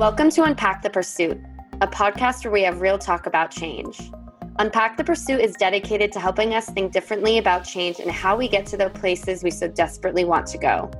[0.00, 1.38] Welcome to Unpack the Pursuit,
[1.82, 4.10] a podcast where we have real talk about change.
[4.58, 8.48] Unpack the Pursuit is dedicated to helping us think differently about change and how we
[8.48, 10.90] get to the places we so desperately want to go.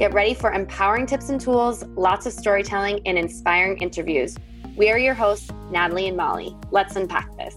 [0.00, 4.36] Get ready for empowering tips and tools, lots of storytelling, and inspiring interviews.
[4.74, 6.56] We are your hosts, Natalie and Molly.
[6.72, 7.54] Let's unpack this.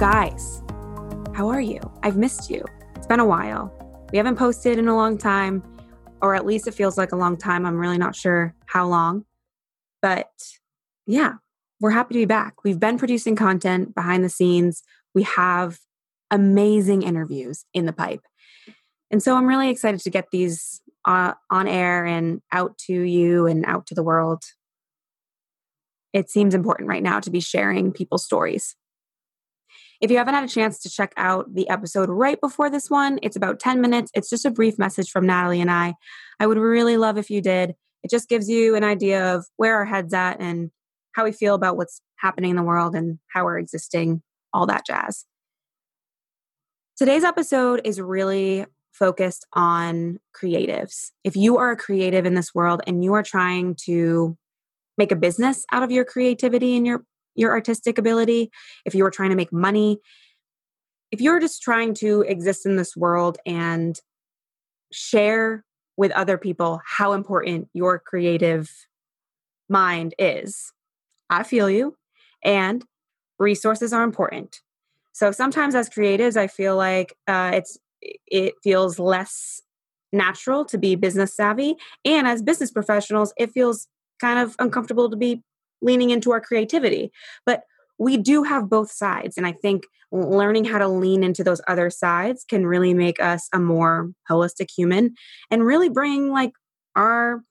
[0.00, 0.62] Guys,
[1.34, 1.80] how are you?
[2.02, 2.64] I've missed you.
[2.96, 3.74] It's been a while.
[4.10, 5.62] We haven't posted in a long time,
[6.22, 7.66] or at least it feels like a long time.
[7.66, 9.26] I'm really not sure how long.
[10.00, 10.30] But
[11.06, 11.34] yeah,
[11.80, 12.64] we're happy to be back.
[12.64, 14.82] We've been producing content behind the scenes.
[15.14, 15.78] We have
[16.30, 18.22] amazing interviews in the pipe.
[19.10, 23.46] And so I'm really excited to get these uh, on air and out to you
[23.46, 24.42] and out to the world.
[26.12, 28.74] It seems important right now to be sharing people's stories.
[30.00, 33.18] If you haven't had a chance to check out the episode right before this one,
[33.22, 34.12] it's about 10 minutes.
[34.14, 35.94] It's just a brief message from Natalie and I.
[36.38, 37.74] I would really love if you did.
[38.04, 40.70] It just gives you an idea of where our head's at and
[41.12, 44.22] how we feel about what's happening in the world and how we're existing,
[44.52, 45.24] all that jazz.
[46.96, 51.10] Today's episode is really focused on creatives.
[51.24, 54.36] If you are a creative in this world and you are trying to
[54.96, 57.04] make a business out of your creativity and your
[57.38, 58.50] your artistic ability,
[58.84, 59.98] if you are trying to make money,
[61.10, 64.00] if you're just trying to exist in this world and
[64.92, 65.64] share
[65.96, 68.70] with other people how important your creative
[69.68, 70.72] mind is,
[71.30, 71.96] I feel you.
[72.44, 72.84] And
[73.38, 74.60] resources are important.
[75.12, 79.60] So sometimes as creatives, I feel like uh, it's it feels less
[80.12, 83.88] natural to be business savvy, and as business professionals, it feels
[84.20, 85.42] kind of uncomfortable to be
[85.80, 87.12] leaning into our creativity.
[87.46, 87.62] But
[87.98, 91.90] we do have both sides, and I think learning how to lean into those other
[91.90, 95.14] sides can really make us a more holistic human
[95.50, 96.52] and really bring like
[96.96, 97.42] our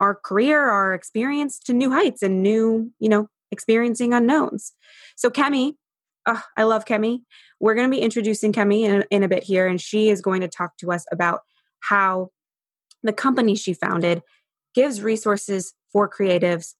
[0.00, 4.74] our career our experience to new heights and new you know experiencing unknowns
[5.16, 5.72] so kemi
[6.28, 7.22] oh, I love Kemi.
[7.58, 10.42] We're going to be introducing Kemi in, in a bit here, and she is going
[10.42, 11.40] to talk to us about
[11.80, 12.28] how
[13.02, 14.22] the company she founded
[14.74, 16.74] gives resources for creatives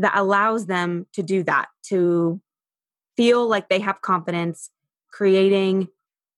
[0.00, 2.40] that allows them to do that, to
[3.16, 4.70] feel like they have confidence
[5.12, 5.88] creating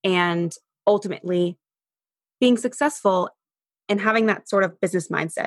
[0.02, 0.52] and
[0.86, 1.56] ultimately
[2.40, 3.30] being successful
[3.88, 5.46] and having that sort of business mindset.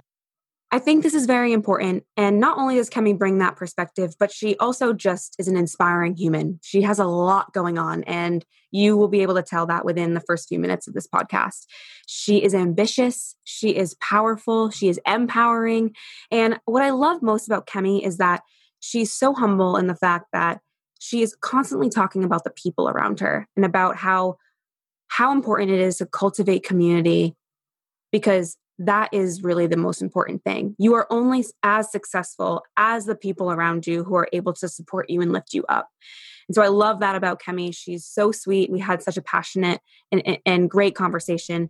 [0.75, 2.03] I think this is very important.
[2.17, 6.17] And not only does Kemi bring that perspective, but she also just is an inspiring
[6.17, 6.59] human.
[6.63, 10.15] She has a lot going on, and you will be able to tell that within
[10.15, 11.67] the first few minutes of this podcast.
[12.07, 15.95] She is ambitious, she is powerful, she is empowering.
[16.29, 18.41] And what I love most about Kemi is that
[18.81, 20.59] she's so humble in the fact that
[20.99, 24.35] she is constantly talking about the people around her and about how
[25.07, 27.33] how important it is to cultivate community
[28.11, 30.75] because that is really the most important thing.
[30.77, 35.09] You are only as successful as the people around you who are able to support
[35.09, 35.89] you and lift you up.
[36.47, 37.75] And so I love that about Kemi.
[37.75, 38.71] She's so sweet.
[38.71, 39.81] We had such a passionate
[40.11, 41.69] and, and great conversation.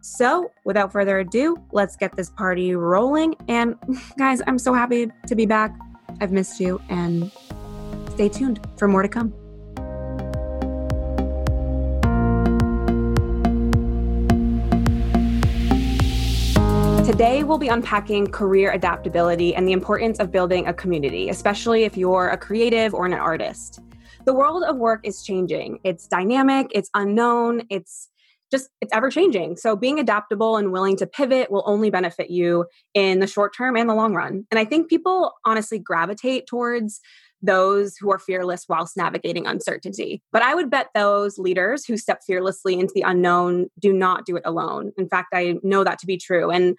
[0.00, 3.36] So, without further ado, let's get this party rolling.
[3.48, 3.74] And
[4.18, 5.74] guys, I'm so happy to be back.
[6.20, 7.32] I've missed you, and
[8.10, 9.43] stay tuned for more to come.
[17.14, 21.96] Today, we'll be unpacking career adaptability and the importance of building a community, especially if
[21.96, 23.78] you're a creative or an artist.
[24.24, 25.78] The world of work is changing.
[25.84, 28.10] It's dynamic, it's unknown, it's
[28.50, 29.58] just it's ever changing.
[29.58, 33.76] So being adaptable and willing to pivot will only benefit you in the short term
[33.76, 34.44] and the long run.
[34.50, 37.00] And I think people honestly gravitate towards
[37.44, 40.22] those who are fearless whilst navigating uncertainty.
[40.32, 44.36] But I would bet those leaders who step fearlessly into the unknown do not do
[44.36, 44.92] it alone.
[44.96, 46.50] In fact, I know that to be true.
[46.50, 46.76] And,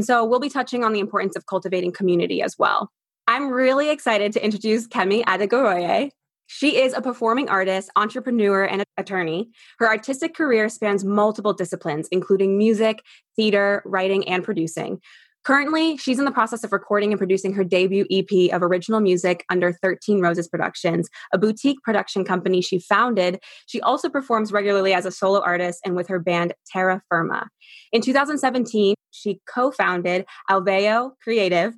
[0.00, 2.90] so we'll be touching on the importance of cultivating community as well.
[3.28, 6.10] I'm really excited to introduce Kemi Adegoroye.
[6.46, 9.50] She is a performing artist, entrepreneur, and attorney.
[9.78, 13.02] Her artistic career spans multiple disciplines, including music,
[13.36, 15.00] theater, writing, and producing.
[15.44, 19.44] Currently, she's in the process of recording and producing her debut EP of original music
[19.50, 23.40] under 13 Roses Productions, a boutique production company she founded.
[23.66, 27.48] She also performs regularly as a solo artist and with her band Terra Firma.
[27.92, 31.74] In 2017, she co founded Alveo Creative,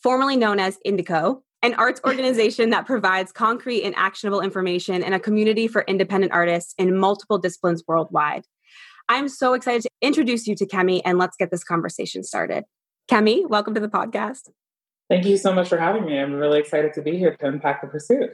[0.00, 5.18] formerly known as Indico, an arts organization that provides concrete and actionable information and a
[5.18, 8.44] community for independent artists in multiple disciplines worldwide.
[9.08, 12.62] I'm so excited to introduce you to Kemi and let's get this conversation started.
[13.08, 14.50] Kemi, welcome to the podcast.
[15.08, 16.18] Thank you so much for having me.
[16.18, 18.30] I'm really excited to be here to unpack the pursuit.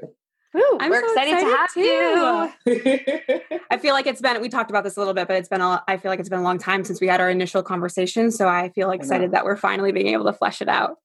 [0.52, 3.60] Woo, I'm we're so excited, excited, to have you.
[3.70, 5.60] I feel like it's been we talked about this a little bit, but it's been
[5.60, 8.32] a I feel like it's been a long time since we had our initial conversation.
[8.32, 10.98] So I feel excited I that we're finally being able to flesh it out.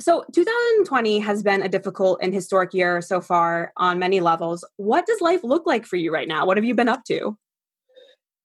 [0.00, 4.64] So 2020 has been a difficult and historic year so far on many levels.
[4.76, 6.46] What does life look like for you right now?
[6.46, 7.36] What have you been up to?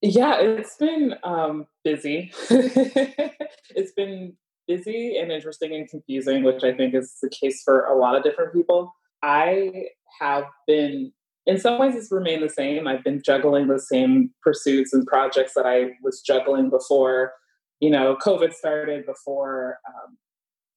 [0.01, 2.31] Yeah, it's been um, busy.
[2.49, 4.33] it's been
[4.67, 8.23] busy and interesting and confusing, which I think is the case for a lot of
[8.23, 8.93] different people.
[9.23, 9.85] I
[10.19, 11.11] have been,
[11.45, 12.87] in some ways, it's remained the same.
[12.87, 17.33] I've been juggling the same pursuits and projects that I was juggling before,
[17.79, 20.17] you know, COVID started, before um,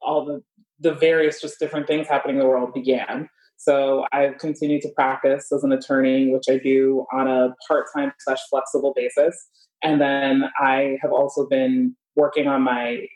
[0.01, 0.43] all the
[0.81, 3.29] the various just different things happening in the world began.
[3.59, 8.39] So I've continued to practice as an attorney, which I do on a part-time slash
[8.49, 9.49] flexible basis.
[9.83, 13.07] And then I have also been working on my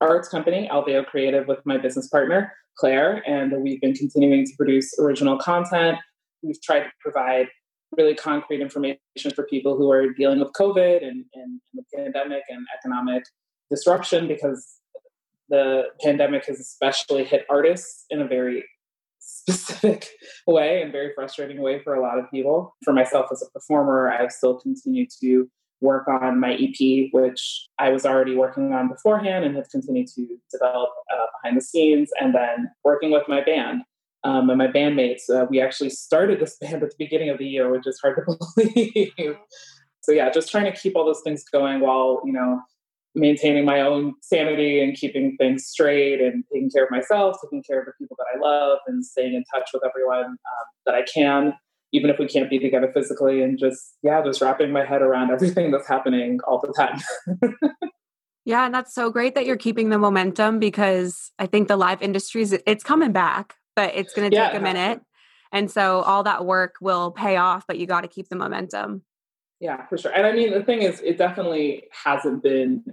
[0.00, 4.98] arts company, Alveo Creative, with my business partner, Claire, and we've been continuing to produce
[4.98, 5.98] original content.
[6.42, 7.48] We've tried to provide
[7.96, 8.98] really concrete information
[9.36, 13.22] for people who are dealing with COVID and, and the pandemic and economic
[13.70, 14.80] disruption because
[15.50, 18.64] the pandemic has especially hit artists in a very
[19.24, 20.08] specific
[20.46, 22.74] way and very frustrating way for a lot of people.
[22.84, 25.48] For myself as a performer, I've still continued to
[25.80, 30.26] work on my EP, which I was already working on beforehand and have continued to
[30.50, 33.82] develop uh, behind the scenes, and then working with my band.
[34.24, 37.46] Um, and my bandmates, uh, we actually started this band at the beginning of the
[37.46, 39.36] year, which is hard to believe.
[40.00, 42.60] so yeah, just trying to keep all those things going while you know
[43.14, 47.80] maintaining my own sanity and keeping things straight and taking care of myself, taking care
[47.80, 51.02] of the people that I love, and staying in touch with everyone um, that I
[51.02, 51.54] can
[51.94, 55.30] even if we can't be together physically and just yeah just wrapping my head around
[55.30, 57.00] everything that's happening all the time.
[58.46, 62.02] Yeah and that's so great that you're keeping the momentum because i think the live
[62.02, 65.00] industries it's coming back but it's going to take yeah, a minute.
[65.50, 69.02] And so all that work will pay off but you got to keep the momentum.
[69.60, 70.12] Yeah for sure.
[70.12, 72.84] And i mean the thing is it definitely hasn't been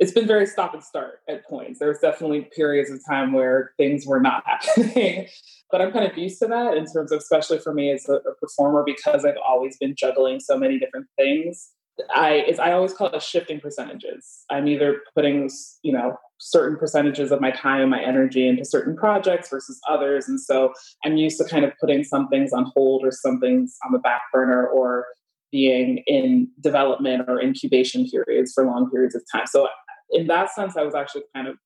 [0.00, 1.78] it's been very stop and start at points.
[1.78, 5.28] There's definitely periods of time where things were not happening.
[5.70, 8.14] but I'm kind of used to that in terms of, especially for me as a,
[8.14, 11.70] a, performer, because I've always been juggling so many different things.
[12.14, 14.46] I I always call it shifting percentages.
[14.48, 15.50] I'm either putting
[15.82, 20.26] you know certain percentages of my time and my energy into certain projects versus others,
[20.26, 20.72] and so
[21.04, 23.98] I'm used to kind of putting some things on hold or some things on the
[23.98, 25.04] back burner or
[25.52, 29.46] being in development or incubation periods for long periods of time.
[29.46, 29.68] So
[30.10, 31.56] in that sense, I was actually kind of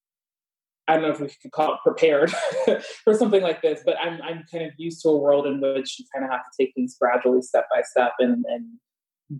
[0.86, 2.30] I don't know if we could call it prepared
[3.04, 5.98] for something like this, but I'm I'm kind of used to a world in which
[5.98, 8.66] you kind of have to take things gradually, step by step, and and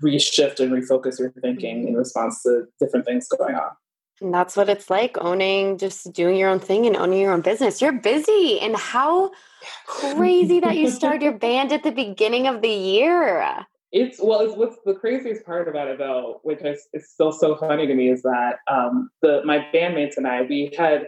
[0.03, 1.97] reshift and refocus your thinking in mm-hmm.
[1.97, 3.71] response to different things going on.
[4.21, 7.41] And that's what it's like owning, just doing your own thing and owning your own
[7.41, 7.83] business.
[7.83, 9.33] You're busy, and how
[9.87, 13.67] crazy that you started your band at the beginning of the year.
[13.95, 17.55] It's well, it's what's the craziest part about it though, which is, is still so
[17.55, 21.07] funny to me, is that um, the my bandmates and I we had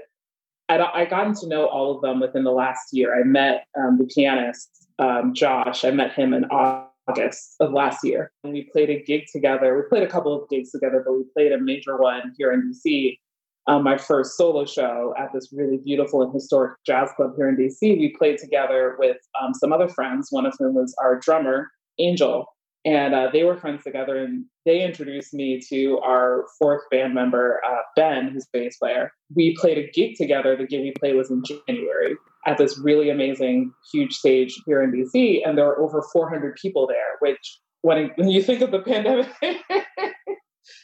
[0.69, 3.21] I, I gotten to know all of them within the last year.
[3.21, 5.85] I met um, the pianist um, Josh.
[5.85, 9.77] I met him in August of last year, and we played a gig together.
[9.77, 12.73] We played a couple of gigs together, but we played a major one here in
[12.73, 13.19] DC.
[13.67, 17.57] Um, my first solo show at this really beautiful and historic jazz club here in
[17.57, 17.81] DC.
[17.81, 22.47] We played together with um, some other friends, one of whom was our drummer, Angel
[22.87, 27.61] and uh, they were friends together and they introduced me to our fourth band member
[27.69, 29.11] uh, ben who's bass player.
[29.35, 32.17] We played a gig together the gig we played was in january
[32.47, 36.87] at this really amazing huge stage here in dc and there were over 400 people
[36.87, 39.29] there which when, when you think of the pandemic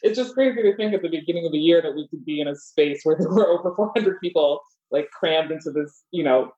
[0.03, 2.41] it's just crazy to think at the beginning of the year that we could be
[2.41, 6.53] in a space where there were over 400 people like crammed into this you know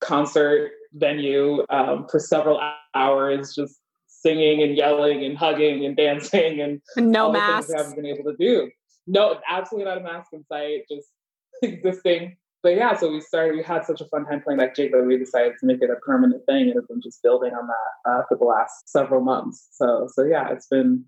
[0.00, 2.60] concert venue um, for several
[2.94, 3.79] hours just
[4.20, 7.70] singing and yelling and hugging and dancing and no masks.
[7.70, 8.70] We haven't been able to do.
[9.06, 11.08] No, absolutely not a mask in sight, just
[11.62, 12.36] existing.
[12.62, 13.56] But yeah, so we started.
[13.56, 15.88] We had such a fun time playing that gig that we decided to make it
[15.88, 19.22] a permanent thing, and have been just building on that uh, for the last several
[19.22, 19.66] months.
[19.72, 21.06] So, so yeah, it's been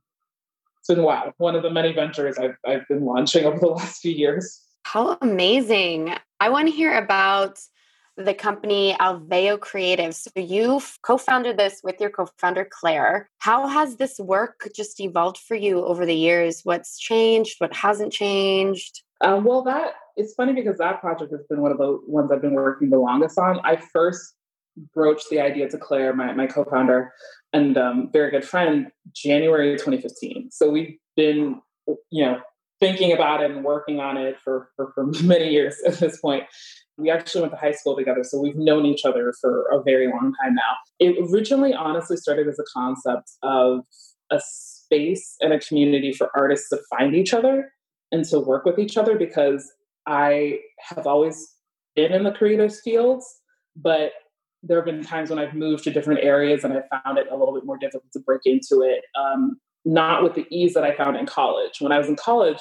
[0.78, 1.34] it's been wow.
[1.36, 4.62] One of the many ventures I've I've been launching over the last few years.
[4.84, 6.14] How amazing!
[6.40, 7.60] I want to hear about
[8.16, 10.14] the company Alveo Creative.
[10.14, 13.28] So you co-founded this with your co-founder Claire.
[13.38, 16.60] How has this work just evolved for you over the years?
[16.64, 17.56] What's changed?
[17.58, 19.02] What hasn't changed?
[19.22, 22.42] Um, well, that it's funny because that project has been one of the ones I've
[22.42, 23.60] been working the longest on.
[23.64, 24.34] I first
[24.94, 27.12] broached the idea to Claire, my, my co-founder
[27.52, 30.50] and um, very good friend, January 2015.
[30.50, 31.60] So we've been,
[32.10, 32.40] you know,
[32.80, 36.44] thinking about it and working on it for, for, for many years at this point.
[36.98, 40.08] We actually went to high school together, so we've known each other for a very
[40.08, 40.76] long time now.
[40.98, 43.80] It originally, honestly, started as a concept of
[44.30, 47.72] a space and a community for artists to find each other
[48.10, 49.70] and to work with each other because
[50.06, 51.48] I have always
[51.96, 53.26] been in the creative fields,
[53.74, 54.12] but
[54.62, 57.36] there have been times when I've moved to different areas and I found it a
[57.36, 59.02] little bit more difficult to break into it.
[59.18, 61.80] Um, not with the ease that I found in college.
[61.80, 62.58] When I was in college,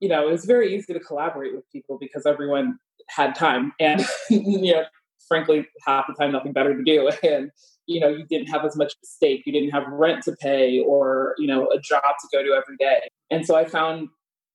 [0.00, 2.78] you know, it was very easy to collaborate with people because everyone
[3.14, 4.84] had time and, you know,
[5.28, 7.10] frankly, half the time nothing better to do.
[7.22, 7.50] And,
[7.86, 9.42] you know, you didn't have as much stake.
[9.44, 12.76] You didn't have rent to pay or, you know, a job to go to every
[12.76, 13.08] day.
[13.30, 14.08] And so I found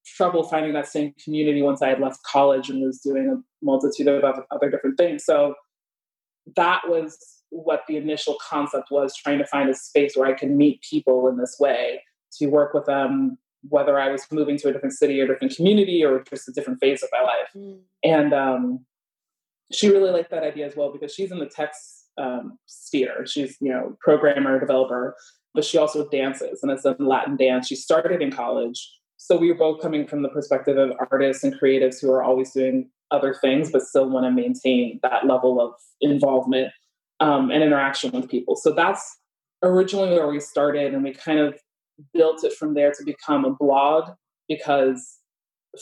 [0.05, 4.07] trouble finding that same community once I had left college and was doing a multitude
[4.07, 5.25] of other different things.
[5.25, 5.55] So
[6.55, 7.17] that was
[7.49, 11.27] what the initial concept was trying to find a space where I could meet people
[11.27, 12.01] in this way
[12.39, 16.03] to work with them, whether I was moving to a different city or different community
[16.03, 17.49] or just a different phase of my life.
[17.55, 17.79] Mm.
[18.03, 18.85] And um,
[19.71, 21.73] she really liked that idea as well because she's in the tech
[22.17, 23.25] um, sphere.
[23.25, 25.15] She's, you know, programmer, developer,
[25.53, 27.67] but she also dances and it's a Latin dance.
[27.67, 28.89] She started in college.
[29.17, 32.51] So we were both coming from the perspective of artists and creatives who are always
[32.51, 36.71] doing other things, but still want to maintain that level of involvement
[37.19, 38.55] um, and interaction with people.
[38.55, 39.17] So that's
[39.63, 41.57] originally where we started, and we kind of
[42.13, 44.11] built it from there to become a blog
[44.47, 45.17] because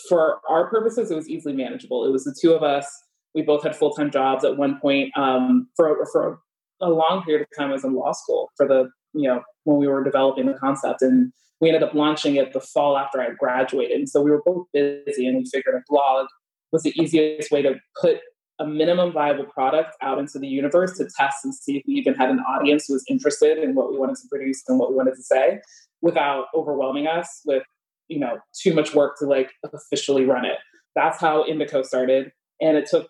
[0.10, 2.06] for our purposes, it was easily manageable.
[2.06, 2.88] It was the two of us.
[3.34, 5.16] We both had full time jobs at one point.
[5.18, 6.40] Um, for for
[6.82, 9.78] a long period of time, I was in law school for the you know when
[9.78, 13.30] we were developing the concept, and we ended up launching it the fall after I
[13.38, 13.98] graduated.
[13.98, 16.28] And so we were both busy, and we figured a blog
[16.72, 18.20] was the easiest way to put
[18.60, 22.14] a minimum viable product out into the universe to test and see if we even
[22.14, 24.96] had an audience who was interested in what we wanted to produce and what we
[24.96, 25.60] wanted to say
[26.02, 27.64] without overwhelming us with
[28.08, 30.58] you know too much work to like officially run it
[30.96, 33.08] that's how indico started and it took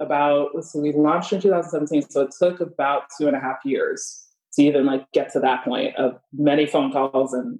[0.00, 4.24] about so we launched in 2017 so it took about two and a half years
[4.54, 7.58] to even like get to that point of many phone calls and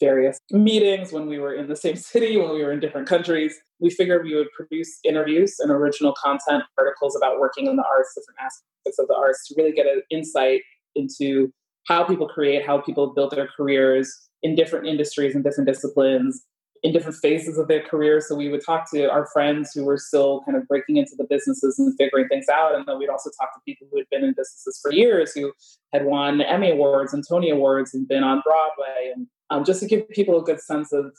[0.00, 3.54] various meetings when we were in the same city, when we were in different countries.
[3.78, 8.14] We figured we would produce interviews and original content articles about working in the arts,
[8.14, 10.62] different aspects of the arts to really get an insight
[10.94, 11.52] into
[11.90, 16.44] how people create, how people build their careers in different industries and different disciplines,
[16.84, 18.20] in different phases of their career.
[18.20, 21.26] So we would talk to our friends who were still kind of breaking into the
[21.28, 22.76] businesses and figuring things out.
[22.76, 25.52] And then we'd also talk to people who had been in businesses for years who
[25.92, 29.88] had won Emmy Awards and Tony Awards and been on Broadway and um, just to
[29.88, 31.12] give people a good sense of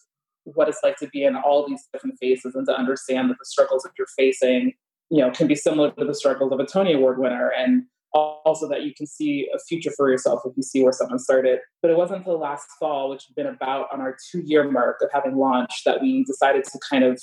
[0.45, 3.45] what it's like to be in all these different phases and to understand that the
[3.45, 4.73] struggles that you're facing,
[5.09, 7.49] you know, can be similar to the struggles of a Tony Award winner.
[7.49, 11.19] And also that you can see a future for yourself if you see where someone
[11.19, 11.59] started.
[11.81, 14.97] But it wasn't until last fall, which had been about on our two year mark
[15.01, 17.21] of having launched, that we decided to kind of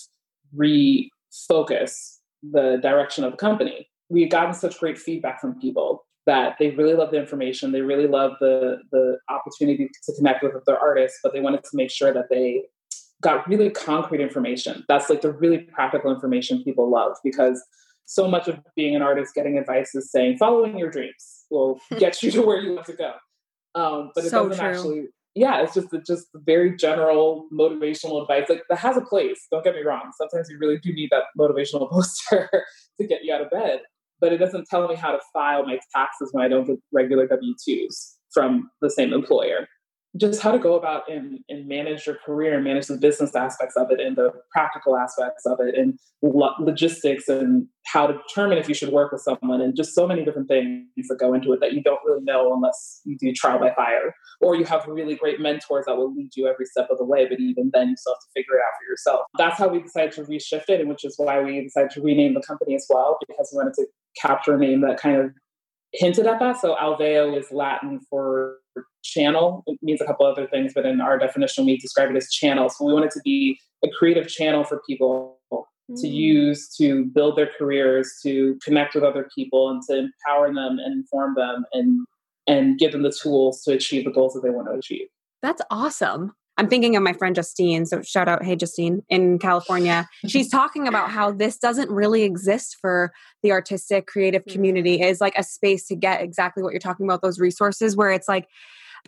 [0.56, 3.88] refocus the direction of the company.
[4.08, 7.80] We had gotten such great feedback from people that they really love the information, they
[7.80, 11.90] really love the the opportunity to connect with their artists, but they wanted to make
[11.90, 12.64] sure that they
[13.22, 14.84] got really concrete information.
[14.88, 17.62] That's like the really practical information people love because
[18.08, 22.22] so much of being an artist, getting advice is saying following your dreams will get
[22.22, 23.12] you to where you want to go.
[23.74, 24.74] Um, but it so doesn't true.
[24.74, 25.02] actually.
[25.34, 28.48] Yeah, it's just just very general motivational advice.
[28.48, 29.46] Like that has a place.
[29.52, 30.10] Don't get me wrong.
[30.16, 32.48] Sometimes you really do need that motivational poster
[32.98, 33.80] to get you out of bed.
[34.20, 37.28] But it doesn't tell me how to file my taxes when I don't get regular
[37.28, 39.68] W twos from the same employer
[40.16, 43.76] just how to go about and, and manage your career and manage the business aspects
[43.76, 48.56] of it and the practical aspects of it and lo- logistics and how to determine
[48.58, 51.52] if you should work with someone and just so many different things that go into
[51.52, 54.14] it that you don't really know unless you do trial by fire.
[54.40, 57.26] Or you have really great mentors that will lead you every step of the way
[57.28, 59.20] but even then you still have to figure it out for yourself.
[59.36, 62.34] That's how we decided to reshift it and which is why we decided to rename
[62.34, 63.86] the company as well because we wanted to
[64.20, 65.32] capture a name that kind of
[65.92, 66.60] hinted at that.
[66.60, 68.56] So alveo is latin for
[69.08, 69.62] channel.
[69.66, 72.68] It means a couple other things, but in our definition, we describe it as channel.
[72.68, 76.00] So we want it to be a creative channel for people mm.
[76.00, 80.78] to use to build their careers, to connect with other people, and to empower them
[80.78, 82.06] and inform them and
[82.46, 85.06] and give them the tools to achieve the goals that they want to achieve.
[85.42, 86.32] That's awesome.
[86.58, 87.86] I'm thinking of my friend Justine.
[87.86, 90.08] So shout out, hey Justine, in California.
[90.26, 93.12] She's talking about how this doesn't really exist for
[93.44, 95.00] the artistic creative community.
[95.00, 98.26] Is like a space to get exactly what you're talking about, those resources where it's
[98.26, 98.48] like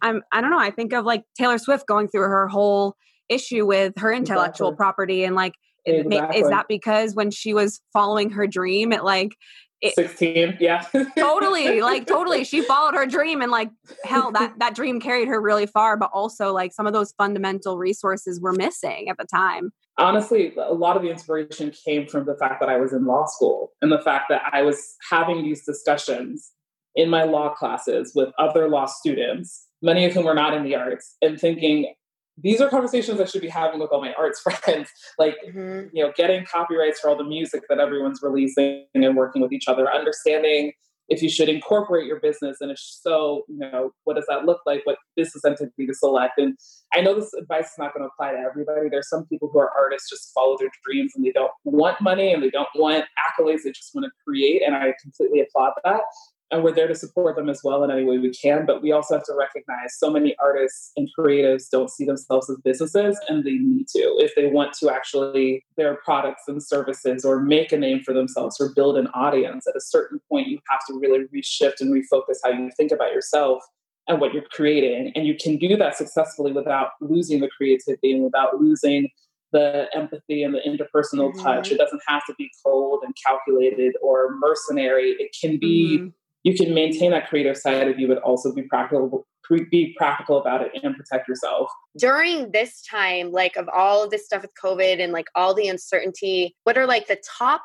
[0.02, 2.97] I'm I don't know, I think of like Taylor Swift going through her whole
[3.30, 4.76] issue with her intellectual exactly.
[4.76, 5.54] property and like
[5.87, 6.40] exactly.
[6.40, 9.37] is that because when she was following her dream it like
[9.80, 10.85] it, 16 yeah
[11.18, 13.70] totally like totally she followed her dream and like
[14.04, 17.78] hell that that dream carried her really far but also like some of those fundamental
[17.78, 22.35] resources were missing at the time honestly a lot of the inspiration came from the
[22.35, 25.64] fact that i was in law school and the fact that i was having these
[25.64, 26.50] discussions
[26.94, 30.75] in my law classes with other law students many of whom are not in the
[30.75, 31.94] arts and thinking
[32.42, 34.88] these are conversations I should be having with all my arts friends.
[35.18, 35.94] like, mm-hmm.
[35.94, 39.68] you know, getting copyrights for all the music that everyone's releasing and working with each
[39.68, 40.72] other, understanding
[41.10, 44.60] if you should incorporate your business and if so, you know, what does that look
[44.64, 44.82] like?
[44.84, 46.38] What business entity to select?
[46.38, 46.56] And
[46.94, 48.88] I know this advice is not going to apply to everybody.
[48.88, 52.32] There's some people who are artists just follow their dreams and they don't want money
[52.32, 53.62] and they don't want accolades.
[53.64, 54.62] They just want to create.
[54.64, 56.02] And I completely applaud that
[56.50, 58.66] and we're there to support them as well in any way we can.
[58.66, 62.57] But we also have to recognize so many artists and creatives don't see themselves as
[62.64, 67.40] businesses, and they need to if they want to actually their products and services or
[67.40, 69.66] make a name for themselves or build an audience.
[69.66, 73.12] At a certain point, you have to really reshift and refocus how you think about
[73.12, 73.62] yourself
[74.09, 78.25] and what you're creating, and you can do that successfully without losing the creativity and
[78.25, 79.09] without losing
[79.52, 81.42] the empathy and the interpersonal mm-hmm.
[81.42, 81.71] touch.
[81.71, 85.16] It doesn't have to be cold and calculated or mercenary.
[85.19, 86.09] It can be mm-hmm
[86.42, 89.26] you can maintain that creative side of you, but also be practical,
[89.70, 91.70] be practical about it and protect yourself.
[91.99, 95.68] During this time, like of all of this stuff with COVID and like all the
[95.68, 97.62] uncertainty, what are like the top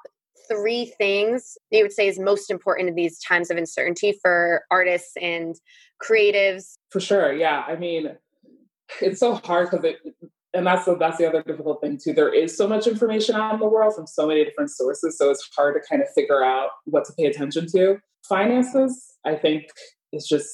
[0.47, 5.13] three things you would say is most important in these times of uncertainty for artists
[5.21, 5.55] and
[6.03, 6.73] creatives?
[6.91, 7.33] For sure.
[7.33, 7.63] Yeah.
[7.67, 8.11] I mean,
[9.01, 9.97] it's so hard because it,
[10.55, 12.13] and that's the, that's the other difficult thing too.
[12.13, 15.29] There is so much information out in the world from so many different sources, so
[15.29, 19.65] it's hard to kind of figure out what to pay attention to finances, I think,
[20.11, 20.49] is just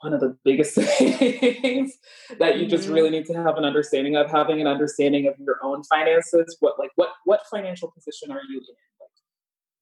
[0.00, 1.92] one of the biggest things
[2.38, 2.94] that you just mm-hmm.
[2.94, 6.78] really need to have an understanding of having an understanding of your own finances what
[6.78, 9.10] like what what financial position are you in like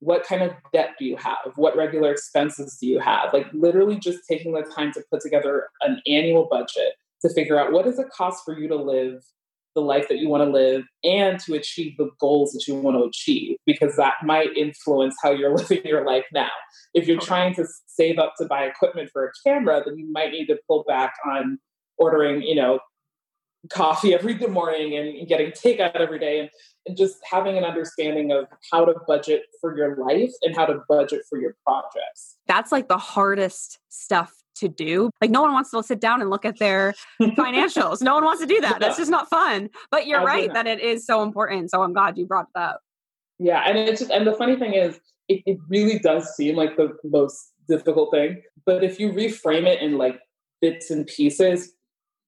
[0.00, 3.98] what kind of debt do you have what regular expenses do you have like literally
[3.98, 7.98] just taking the time to put together an annual budget to figure out what does
[7.98, 9.22] it cost for you to live
[9.76, 12.96] the life that you want to live and to achieve the goals that you want
[12.96, 16.50] to achieve because that might influence how you're living your life now.
[16.94, 20.32] If you're trying to save up to buy equipment for a camera, then you might
[20.32, 21.58] need to pull back on
[21.98, 22.80] ordering, you know,
[23.70, 26.50] coffee every morning and getting takeout every day and,
[26.86, 30.80] and just having an understanding of how to budget for your life and how to
[30.88, 32.38] budget for your projects.
[32.46, 35.10] That's like the hardest stuff to do.
[35.20, 38.02] Like no one wants to sit down and look at their financials.
[38.02, 38.80] No one wants to do that.
[38.80, 39.70] That's just not fun.
[39.90, 41.70] But you're right that it is so important.
[41.70, 42.80] So I'm glad you brought that up.
[43.38, 46.76] Yeah, and it's just and the funny thing is it, it really does seem like
[46.76, 48.42] the most difficult thing.
[48.64, 50.18] But if you reframe it in like
[50.60, 51.72] bits and pieces,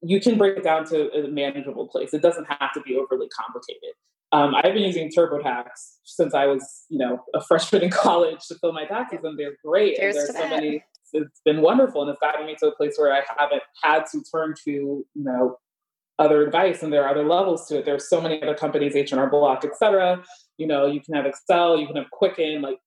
[0.02, 2.14] you can break it down to a manageable place.
[2.14, 3.94] It doesn't have to be overly complicated.
[4.30, 5.68] Um, I've been using TurboTax
[6.04, 9.56] since I was, you know, a freshman in college to fill my taxes, and they're
[9.64, 9.96] great.
[9.96, 10.50] Cheers and there's so that.
[10.50, 14.04] many it's been wonderful and it's gotten me to a place where I haven't had
[14.12, 15.58] to turn to, you know,
[16.18, 17.84] other advice and there are other levels to it.
[17.84, 20.22] There's so many other companies, H&R Block, etc.
[20.56, 22.78] You know, you can have Excel, you can have Quicken, like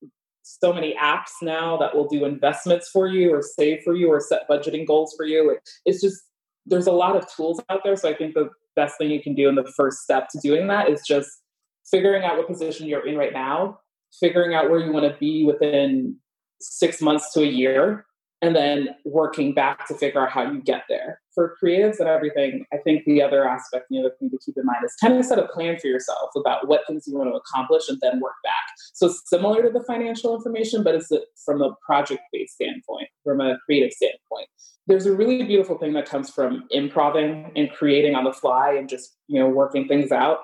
[0.44, 4.20] so many apps now that will do investments for you or save for you or
[4.20, 5.58] set budgeting goals for you.
[5.86, 6.22] It's just
[6.66, 7.96] there's a lot of tools out there.
[7.96, 10.68] So I think the best thing you can do in the first step to doing
[10.68, 11.30] that is just
[11.90, 13.80] figuring out what position you're in right now,
[14.20, 16.18] figuring out where you want to be within
[16.60, 18.06] six months to a year,
[18.42, 21.20] and then working back to figure out how you get there.
[21.36, 24.66] For creatives and everything, I think the other aspect, the other thing to keep in
[24.66, 27.36] mind is kind of set a plan for yourself about what things you want to
[27.36, 28.74] accomplish and then work back.
[28.94, 31.12] So similar to the financial information, but it's
[31.46, 34.48] from a project based standpoint, from a creative standpoint.
[34.88, 38.90] There's a really beautiful thing that comes from improving and creating on the fly and
[38.90, 40.40] just, you know, working things out.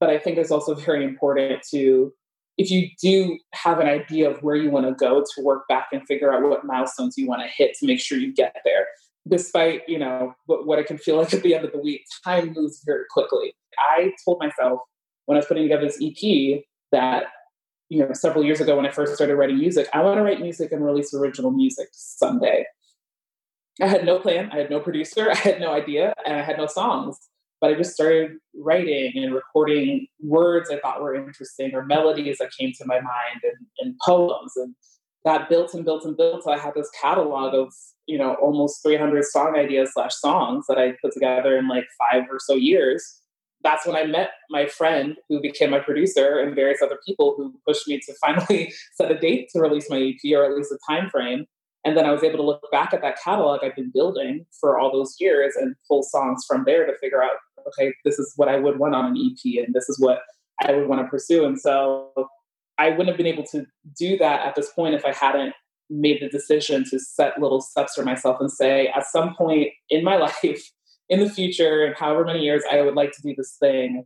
[0.00, 2.12] But I think it's also very important to
[2.58, 5.86] if you do have an idea of where you want to go to work back
[5.92, 8.86] and figure out what milestones you want to hit to make sure you get there
[9.28, 12.04] despite you know what, what it can feel like at the end of the week
[12.24, 13.54] time moves very quickly.
[13.78, 14.80] I told myself
[15.26, 17.24] when i was putting together this ep that
[17.88, 20.40] you know several years ago when i first started writing music i want to write
[20.40, 22.64] music and release original music someday.
[23.80, 26.58] I had no plan i had no producer i had no idea and i had
[26.58, 27.18] no songs
[27.60, 32.50] but I just started writing and recording words I thought were interesting or melodies that
[32.58, 34.52] came to my mind and, and poems.
[34.56, 34.74] And
[35.24, 36.44] that built and built and built.
[36.44, 37.72] So I had this catalog of,
[38.06, 42.24] you know, almost 300 song ideas slash songs that I put together in like five
[42.30, 43.20] or so years.
[43.64, 47.52] That's when I met my friend who became my producer and various other people who
[47.66, 50.78] pushed me to finally set a date to release my EP or at least a
[50.88, 51.46] time frame.
[51.84, 54.78] And then I was able to look back at that catalog I've been building for
[54.78, 57.36] all those years and pull songs from there to figure out,
[57.68, 60.20] okay, this is what I would want on an EP and this is what
[60.60, 61.44] I would want to pursue.
[61.44, 62.10] And so
[62.78, 63.66] I wouldn't have been able to
[63.98, 65.54] do that at this point if I hadn't
[65.90, 70.04] made the decision to set little steps for myself and say, at some point in
[70.04, 70.70] my life,
[71.08, 74.04] in the future, and however many years I would like to do this thing,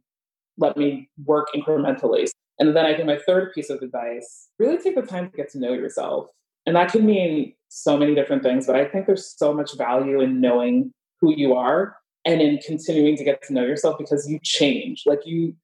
[0.59, 2.29] let me work incrementally.
[2.59, 5.51] And then I think my third piece of advice really take the time to get
[5.53, 6.29] to know yourself.
[6.65, 10.21] And that can mean so many different things, but I think there's so much value
[10.21, 14.39] in knowing who you are and in continuing to get to know yourself because you
[14.43, 15.03] change.
[15.07, 15.55] Like you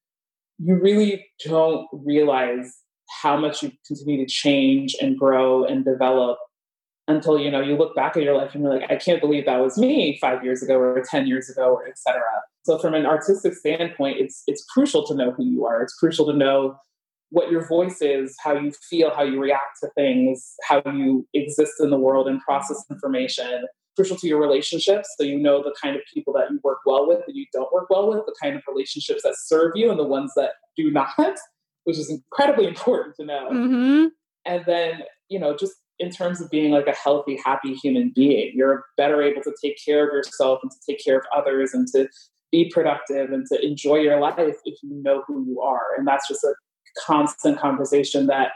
[0.58, 2.78] you really don't realize
[3.22, 6.38] how much you continue to change and grow and develop
[7.06, 9.46] until you know you look back at your life and you're like i can't believe
[9.46, 12.20] that was me five years ago or 10 years ago or etc
[12.68, 15.80] so from an artistic standpoint it's it's crucial to know who you are.
[15.80, 16.76] It's crucial to know
[17.30, 21.72] what your voice is how you feel how you react to things how you exist
[21.80, 23.64] in the world and process information
[23.98, 27.08] crucial to your relationships so you know the kind of people that you work well
[27.08, 29.98] with and you don't work well with the kind of relationships that serve you and
[29.98, 31.08] the ones that do not
[31.88, 33.48] which is incredibly important to know.
[33.50, 34.06] Mm-hmm.
[34.44, 38.52] And then, you know, just in terms of being like a healthy, happy human being,
[38.54, 41.88] you're better able to take care of yourself and to take care of others and
[41.88, 42.08] to
[42.52, 45.96] be productive and to enjoy your life if you know who you are.
[45.96, 46.54] And that's just a
[47.06, 48.52] constant conversation that,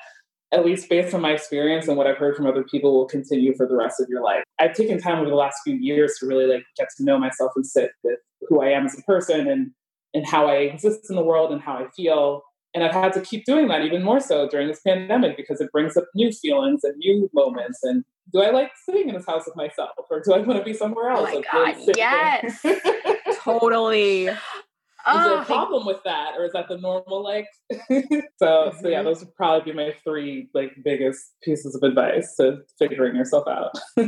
[0.53, 3.55] at least based on my experience and what I've heard from other people, will continue
[3.55, 4.45] for the rest of your life.
[4.59, 7.53] I've taken time over the last few years to really like get to know myself
[7.57, 9.71] and sit with who I am as a person and
[10.15, 12.43] and how I exist in the world and how I feel
[12.75, 15.71] and I've had to keep doing that even more so during this pandemic because it
[15.73, 17.81] brings up new feelings and new moments.
[17.83, 20.65] And do I like sitting in this house with myself or do I want to
[20.65, 21.29] be somewhere else?
[21.33, 22.65] Oh my God, yes.
[23.43, 24.31] totally.
[25.09, 27.49] Is oh, there a problem with that, or is that the normal like?
[27.71, 27.79] so,
[28.39, 29.05] so yeah, mm-hmm.
[29.05, 33.73] those would probably be my three like biggest pieces of advice to figuring yourself out.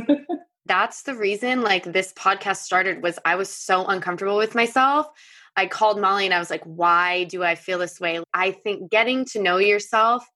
[0.65, 5.09] That's the reason like this podcast started was I was so uncomfortable with myself
[5.55, 8.21] I called Molly and I was like, why do I feel this way?
[8.33, 10.27] I think getting to know yourself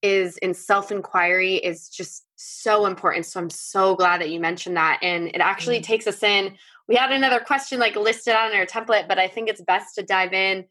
[0.00, 3.26] is in self inquiry is just so important.
[3.26, 4.98] So I'm so glad that you mentioned that.
[5.02, 6.56] And it actually mm takes us in.
[6.88, 10.02] We had another question like listed on our template, but I think it's best to
[10.02, 10.64] dive in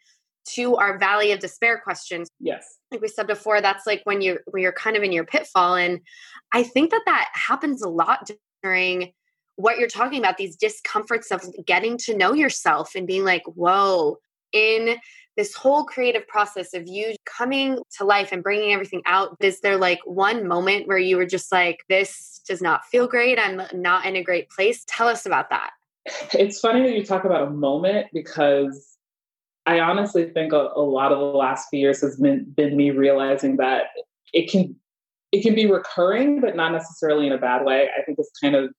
[0.53, 2.29] to our valley of despair questions.
[2.39, 2.77] Yes.
[2.91, 5.75] Like we said before, that's like when you're when you're kind of in your pitfall.
[5.75, 6.01] And
[6.51, 8.29] I think that that happens a lot
[8.63, 9.13] during
[9.55, 14.17] what you're talking about these discomforts of getting to know yourself and being like whoa
[14.51, 14.97] in
[15.37, 19.77] this whole creative process of you coming to life and bringing everything out is there
[19.77, 24.05] like one moment where you were just like this does not feel great i'm not
[24.05, 25.71] in a great place tell us about that
[26.33, 28.97] it's funny that you talk about a moment because
[29.65, 32.91] i honestly think a, a lot of the last few years has been, been me
[32.91, 33.83] realizing that
[34.33, 34.75] it can
[35.31, 38.55] it can be recurring but not necessarily in a bad way i think it's kind
[38.55, 38.71] of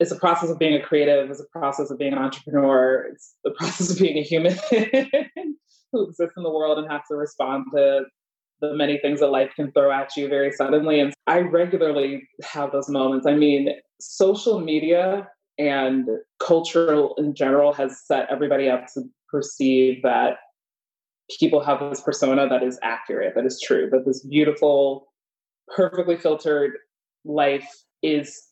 [0.00, 3.34] it's a process of being a creative, it's a process of being an entrepreneur, it's
[3.44, 4.56] the process of being a human
[5.92, 8.02] who exists in the world and has to respond to
[8.60, 11.00] the many things that life can throw at you very suddenly.
[11.00, 13.26] And I regularly have those moments.
[13.26, 16.08] I mean, social media and
[16.40, 20.36] cultural in general has set everybody up to perceive that
[21.38, 25.06] people have this persona that is accurate, that is true, that this beautiful,
[25.74, 26.72] perfectly filtered
[27.24, 27.68] life
[28.02, 28.42] is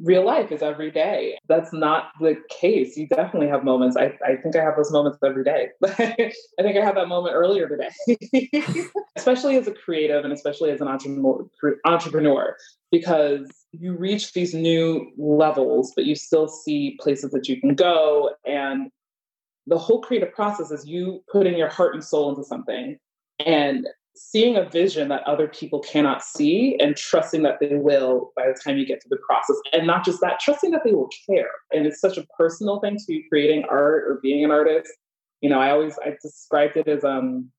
[0.00, 1.38] real life is every day.
[1.48, 2.96] That's not the case.
[2.96, 3.96] You definitely have moments.
[3.96, 5.68] I, I think I have those moments every day.
[5.84, 6.32] I
[6.62, 10.88] think I had that moment earlier today, especially as a creative and especially as an
[10.88, 12.56] entrepreneur,
[12.92, 18.30] because you reach these new levels, but you still see places that you can go.
[18.46, 18.90] And
[19.66, 22.98] the whole creative process is you putting your heart and soul into something.
[23.44, 23.86] And
[24.18, 28.58] seeing a vision that other people cannot see and trusting that they will by the
[28.64, 29.56] time you get to the process.
[29.72, 31.50] And not just that, trusting that they will care.
[31.72, 34.90] And it's such a personal thing to be creating art or being an artist.
[35.40, 37.50] You know, I always I described it as um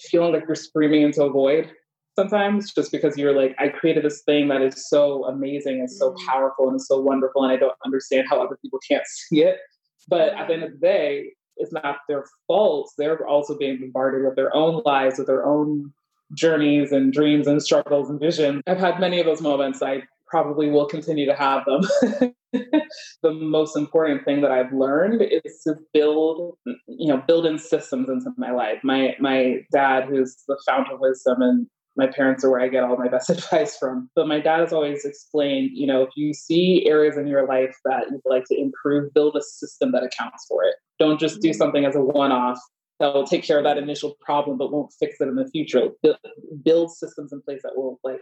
[0.00, 1.70] feeling like you're screaming into a void
[2.16, 6.12] sometimes just because you're like, I created this thing that is so amazing and so
[6.12, 6.26] mm.
[6.26, 9.58] powerful and so wonderful, and I don't understand how other people can't see it.
[10.08, 12.90] But at the end of the day, it's not their fault.
[12.98, 15.92] They're also being bombarded with their own lives, with their own
[16.34, 18.62] journeys and dreams and struggles and visions.
[18.66, 19.82] I've had many of those moments.
[19.82, 21.80] I probably will continue to have them.
[22.52, 28.08] the most important thing that I've learned is to build, you know, build in systems
[28.08, 28.78] into my life.
[28.82, 32.84] My my dad, who's the fount of wisdom and my parents are where I get
[32.84, 34.08] all my best advice from.
[34.14, 37.76] But my dad has always explained, you know, if you see areas in your life
[37.84, 40.76] that you'd like to improve, build a system that accounts for it.
[41.00, 42.60] Don't just do something as a one off
[43.00, 45.88] that will take care of that initial problem but won't fix it in the future.
[46.62, 48.20] Build systems in place that will like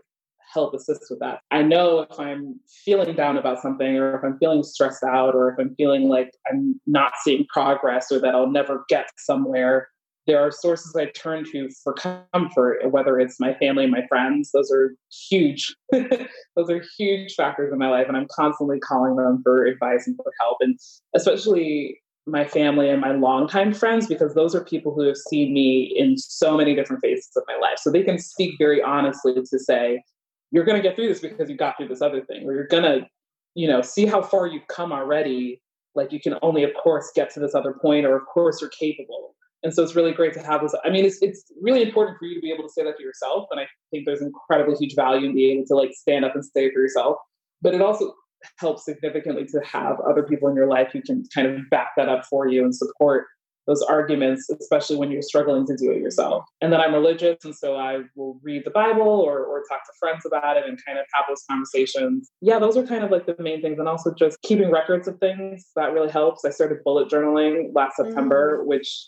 [0.55, 1.41] help assist with that.
[1.51, 5.51] I know if I'm feeling down about something or if I'm feeling stressed out or
[5.51, 9.89] if I'm feeling like I'm not seeing progress or that I'll never get somewhere
[10.29, 14.51] there are sources I turn to for comfort, whether it's my family, my friends.
[14.53, 15.75] Those are huge.
[15.91, 20.17] those are huge factors in my life, and I'm constantly calling them for advice and
[20.17, 20.59] for help.
[20.61, 20.79] And
[21.17, 25.93] especially my family and my longtime friends, because those are people who have seen me
[25.97, 27.79] in so many different phases of my life.
[27.79, 30.03] So they can speak very honestly to say,
[30.51, 32.67] "You're going to get through this because you got through this other thing," or "You're
[32.67, 33.07] going to,
[33.55, 35.63] you know, see how far you've come already."
[35.95, 38.71] Like you can only, of course, get to this other point, or of course, you're
[38.71, 40.75] capable and so it's really great to have this.
[40.85, 43.03] I mean, it's, it's really important for you to be able to say that to
[43.03, 43.49] yourself.
[43.51, 46.45] And I think there's incredibly huge value in being able to like stand up and
[46.45, 47.17] say for yourself.
[47.61, 48.15] But it also
[48.59, 52.09] helps significantly to have other people in your life who can kind of back that
[52.09, 53.27] up for you and support
[53.67, 56.43] those arguments, especially when you're struggling to do it yourself.
[56.63, 59.93] And then I'm religious, and so I will read the Bible or, or talk to
[60.01, 62.31] friends about it and kind of have those conversations.
[62.41, 63.79] Yeah, those are kind of like the main things.
[63.79, 66.47] And also just keeping records of things that really helps.
[66.47, 68.67] I started bullet journaling last September, mm.
[68.67, 69.07] which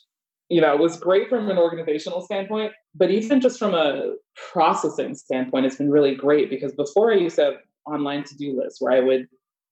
[0.51, 4.15] you know, was great from an organizational standpoint, but even just from a
[4.53, 7.55] processing standpoint, it's been really great because before I used to have
[7.87, 9.29] online to do list where I would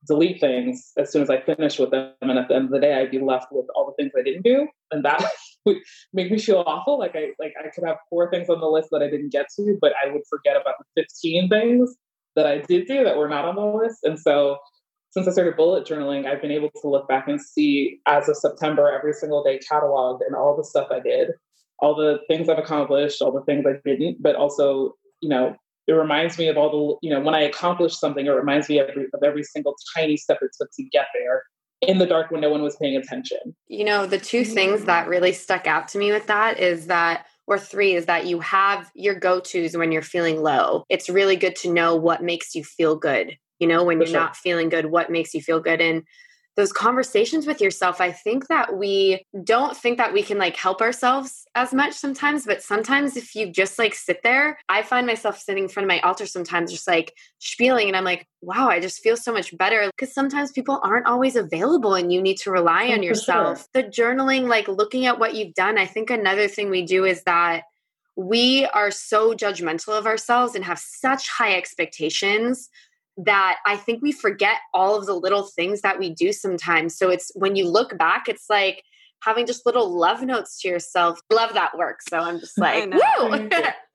[0.06, 2.12] delete things as soon as I finished with them.
[2.20, 4.22] And at the end of the day, I'd be left with all the things I
[4.22, 4.68] didn't do.
[4.90, 5.24] And that
[5.64, 5.78] would
[6.12, 6.98] make me feel awful.
[6.98, 9.46] Like I like I could have four things on the list that I didn't get
[9.56, 11.96] to, but I would forget about the 15 things
[12.36, 13.98] that I did do that were not on the list.
[14.04, 14.58] And so
[15.10, 18.36] since I started bullet journaling, I've been able to look back and see as of
[18.36, 21.30] September every single day cataloged and all the stuff I did,
[21.80, 25.56] all the things I've accomplished, all the things I didn't, but also, you know,
[25.88, 28.78] it reminds me of all the, you know, when I accomplish something, it reminds me
[28.78, 31.42] of every, of every single tiny step it took to get there
[31.80, 33.56] in the dark when no one was paying attention.
[33.68, 37.26] You know, the two things that really stuck out to me with that is that
[37.46, 40.84] or three is that you have your go-tos when you're feeling low.
[40.90, 44.12] It's really good to know what makes you feel good you know when For you're
[44.12, 44.20] sure.
[44.20, 46.02] not feeling good what makes you feel good and
[46.58, 50.82] those conversations with yourself i think that we don't think that we can like help
[50.82, 55.38] ourselves as much sometimes but sometimes if you just like sit there i find myself
[55.38, 58.80] sitting in front of my altar sometimes just like spieling and i'm like wow i
[58.80, 62.50] just feel so much better because sometimes people aren't always available and you need to
[62.50, 63.82] rely oh, on yourself sure.
[63.82, 67.22] the journaling like looking at what you've done i think another thing we do is
[67.22, 67.62] that
[68.16, 72.68] we are so judgmental of ourselves and have such high expectations
[73.18, 76.96] that I think we forget all of the little things that we do sometimes.
[76.96, 78.84] So it's when you look back, it's like
[79.22, 81.20] having just little love notes to yourself.
[81.30, 82.00] Love that work.
[82.08, 83.48] So I'm just like, I woo!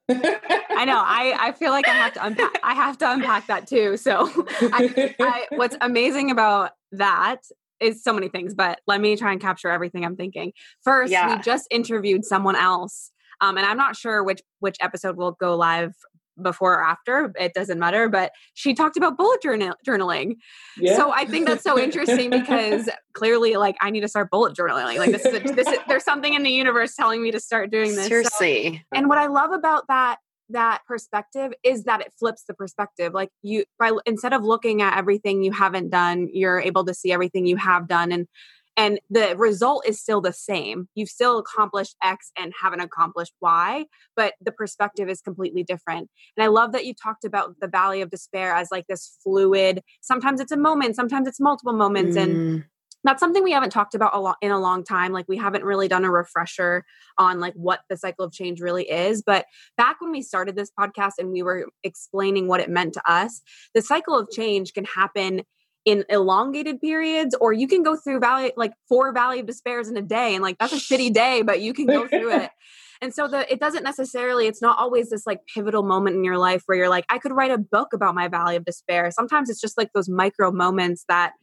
[0.10, 0.98] I know.
[0.98, 2.60] I, I feel like I have to unpack.
[2.62, 3.96] I have to unpack that too.
[3.96, 4.30] So,
[4.62, 7.38] I, I, what's amazing about that
[7.80, 8.54] is so many things.
[8.54, 10.52] But let me try and capture everything I'm thinking.
[10.84, 11.38] First, yeah.
[11.38, 15.56] we just interviewed someone else, um, and I'm not sure which which episode will go
[15.56, 15.94] live
[16.42, 20.36] before or after it doesn't matter but she talked about bullet journal- journaling.
[20.78, 20.98] Yeah.
[20.98, 24.98] so i think that's so interesting because clearly like i need to start bullet journaling.
[24.98, 27.72] Like this is, a, this is there's something in the universe telling me to start
[27.72, 28.08] doing this.
[28.08, 28.84] Seriously.
[28.94, 30.18] so, and what i love about that
[30.50, 33.14] that perspective is that it flips the perspective.
[33.14, 37.12] Like you by instead of looking at everything you haven't done you're able to see
[37.12, 38.12] everything you have done.
[38.12, 38.28] And
[38.76, 40.88] and the result is still the same.
[40.96, 46.10] You've still accomplished X and haven't accomplished Y, but the perspective is completely different.
[46.36, 49.82] And I love that you talked about the valley of despair as like this fluid,
[50.02, 52.18] sometimes it's a moment, sometimes it's multiple moments.
[52.18, 52.24] Mm.
[52.24, 52.64] And
[53.04, 55.64] that's something we haven't talked about a lot in a long time like we haven't
[55.64, 56.86] really done a refresher
[57.18, 59.46] on like what the cycle of change really is but
[59.78, 63.42] back when we started this podcast and we were explaining what it meant to us
[63.74, 65.42] the cycle of change can happen
[65.86, 69.98] in elongated periods or you can go through valley like four valley of despairs in
[69.98, 72.50] a day and like that's a shitty day but you can go through it.
[73.02, 76.38] And so the it doesn't necessarily it's not always this like pivotal moment in your
[76.38, 79.12] life where you're like i could write a book about my valley of despair.
[79.12, 81.34] Sometimes it's just like those micro moments that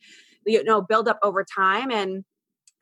[0.46, 2.24] you know build up over time and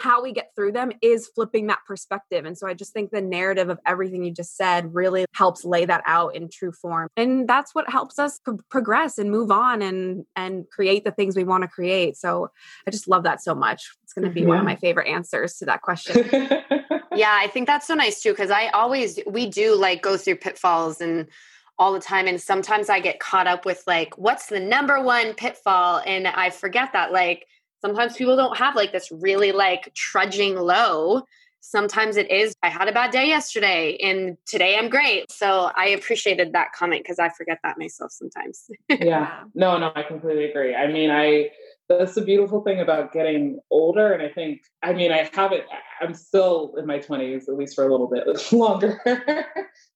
[0.01, 2.45] how we get through them is flipping that perspective.
[2.45, 5.85] And so I just think the narrative of everything you just said really helps lay
[5.85, 7.09] that out in true form.
[7.17, 11.37] And that's what helps us pro- progress and move on and and create the things
[11.37, 12.17] we want to create.
[12.17, 12.51] So
[12.87, 13.91] I just love that so much.
[14.05, 14.47] It's going to be yeah.
[14.47, 14.69] one of mm-hmm.
[14.69, 16.29] my favorite answers to that question.
[17.15, 20.37] yeah, I think that's so nice too cuz I always we do like go through
[20.37, 21.27] pitfalls and
[21.79, 25.35] all the time and sometimes I get caught up with like what's the number one
[25.35, 27.47] pitfall and I forget that like
[27.81, 31.23] sometimes people don't have like this really like trudging low.
[31.61, 35.31] Sometimes it is i had a bad day yesterday and today i'm great.
[35.31, 38.71] So i appreciated that comment because i forget that myself sometimes.
[38.89, 39.45] Yeah.
[39.55, 40.75] No no i completely agree.
[40.75, 41.51] I mean i
[41.89, 45.65] that's the beautiful thing about getting older and i think i mean i haven't
[46.01, 49.01] i'm still in my 20s at least for a little bit longer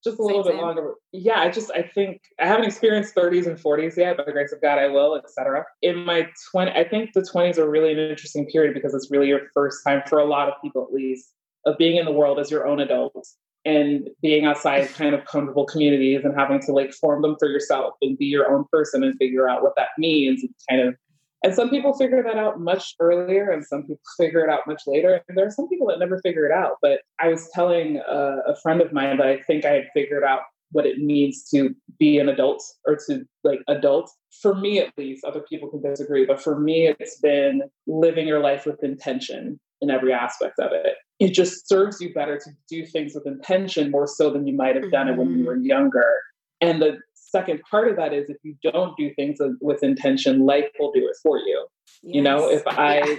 [0.05, 0.67] just a little same, bit same.
[0.67, 4.33] longer yeah i just i think i haven't experienced 30s and 40s yet by the
[4.33, 7.93] grace of god i will etc in my 20 i think the 20s are really
[7.93, 10.93] an interesting period because it's really your first time for a lot of people at
[10.93, 11.33] least
[11.67, 13.27] of being in the world as your own adult
[13.65, 17.95] and being outside kind of comfortable communities and having to like form them for yourself
[18.03, 20.97] and be your own person and figure out what that means and kind of
[21.43, 24.83] and some people figure that out much earlier and some people figure it out much
[24.87, 25.21] later.
[25.29, 28.39] And there are some people that never figure it out but i was telling a,
[28.47, 30.41] a friend of mine that i think i had figured out
[30.73, 34.11] what it means to be an adult or to like adult.
[34.41, 38.41] For me at least other people can disagree but for me it's been living your
[38.41, 40.95] life with intention in every aspect of it.
[41.19, 44.77] It just serves you better to do things with intention more so than you might
[44.77, 45.47] have done it when you mm-hmm.
[45.47, 46.21] were younger.
[46.61, 46.99] And the
[47.33, 51.07] second part of that is if you don't do things with intention life will do
[51.09, 51.67] it for you
[52.03, 52.15] yes.
[52.15, 53.17] you know if i yeah.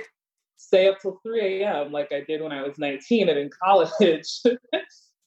[0.57, 3.89] stay up till 3 a.m like i did when i was 19 and in college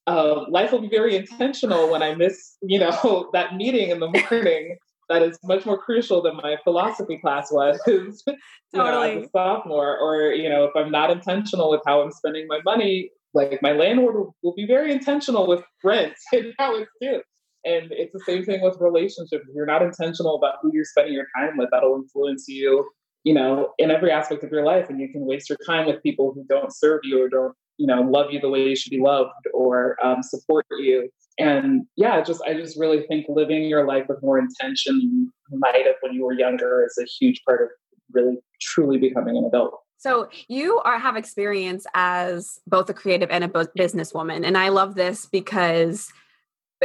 [0.07, 4.09] uh, life will be very intentional when I miss, you know, that meeting in the
[4.09, 4.77] morning.
[5.09, 7.81] that is much more crucial than my philosophy class was.
[7.87, 8.27] totally.
[8.75, 12.47] Know, as a sophomore, or you know, if I'm not intentional with how I'm spending
[12.49, 16.91] my money, like my landlord will, will be very intentional with rent and how it's
[17.01, 17.23] due.
[17.67, 19.45] And it's the same thing with relationships.
[19.49, 22.89] If you're not intentional about who you're spending your time with, that'll influence you,
[23.25, 24.89] you know, in every aspect of your life.
[24.89, 27.87] And you can waste your time with people who don't serve you or don't you
[27.87, 32.21] know love you the way you should be loved or um, support you and yeah
[32.21, 35.97] just i just really think living your life with more intention than you might have
[36.01, 37.69] when you were younger is a huge part of
[38.13, 43.45] really truly becoming an adult so you are have experience as both a creative and
[43.45, 46.13] a businesswoman and i love this because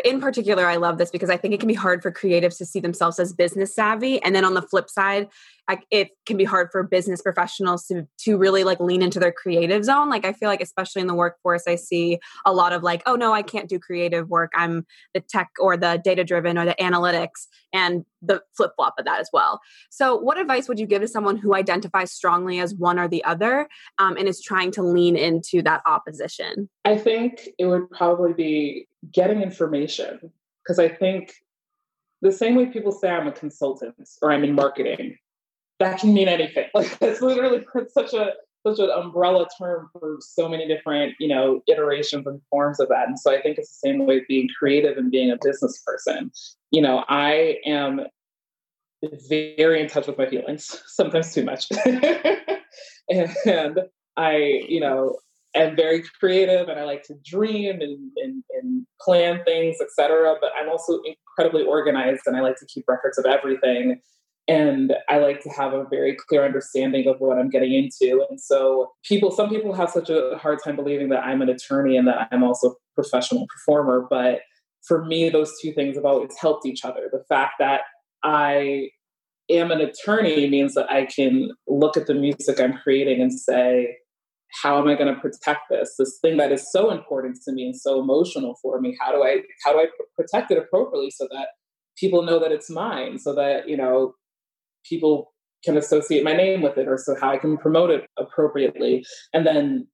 [0.06, 2.66] in particular, I love this because I think it can be hard for creatives to
[2.66, 4.22] see themselves as business savvy.
[4.24, 5.28] And then on the flip side,
[5.68, 9.32] I, it can be hard for business professionals to, to really like lean into their
[9.32, 10.10] creative zone.
[10.10, 13.16] Like, I feel like, especially in the workforce, I see a lot of like, oh
[13.16, 14.52] no, I can't do creative work.
[14.56, 19.06] I'm the tech or the data driven or the analytics and the flip flop of
[19.06, 19.60] that as well.
[19.90, 23.24] So, what advice would you give to someone who identifies strongly as one or the
[23.24, 26.70] other um, and is trying to lean into that opposition?
[26.86, 30.32] I think it would probably be getting information
[30.64, 31.34] because I think
[32.22, 35.18] the same way people say I'm a consultant or I'm in marketing,
[35.80, 36.68] that can mean anything.
[36.74, 38.34] Like it's literally such a
[38.66, 43.08] such an umbrella term for so many different, you know, iterations and forms of that.
[43.08, 46.32] And so I think it's the same way being creative and being a business person.
[46.70, 48.02] You know, I am
[49.28, 51.70] very in touch with my feelings, sometimes too much.
[53.10, 53.80] and
[54.16, 55.18] I, you know,
[55.56, 60.36] am very creative and I like to dream and, and, and plan things, etc.
[60.40, 64.00] But I'm also incredibly organized and I like to keep records of everything.
[64.48, 68.26] And I like to have a very clear understanding of what I'm getting into.
[68.30, 71.96] And so people, some people have such a hard time believing that I'm an attorney
[71.96, 74.06] and that I'm also a professional performer.
[74.10, 74.40] But
[74.82, 77.08] for me, those two things have always helped each other.
[77.12, 77.82] The fact that
[78.24, 78.90] I
[79.50, 83.96] am an attorney means that I can look at the music I'm creating and say,
[84.62, 85.96] how am I going to protect this?
[85.98, 88.98] This thing that is so important to me and so emotional for me.
[89.00, 91.50] How do I how do I protect it appropriately so that
[91.98, 93.20] people know that it's mine?
[93.20, 94.16] So that you know
[94.86, 95.34] people
[95.64, 99.06] can associate my name with it, or so how I can promote it appropriately.
[99.34, 99.88] And then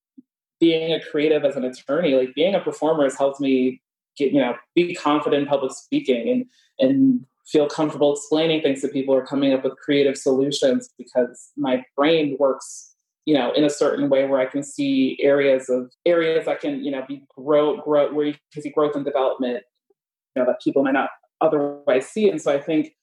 [0.60, 3.82] being a creative as an attorney, like being a performer, has helped me
[4.17, 6.46] get you know be confident in public speaking and
[6.80, 11.82] and feel comfortable explaining things to people or coming up with creative solutions because my
[11.96, 12.96] brain works
[13.27, 16.81] you know, in a certain way where I can see areas of areas that can,
[16.81, 19.63] you know, be grow, grow, where you can see growth and development,
[20.33, 21.09] you know, that people might not
[21.41, 22.29] otherwise see.
[22.29, 22.93] And so I think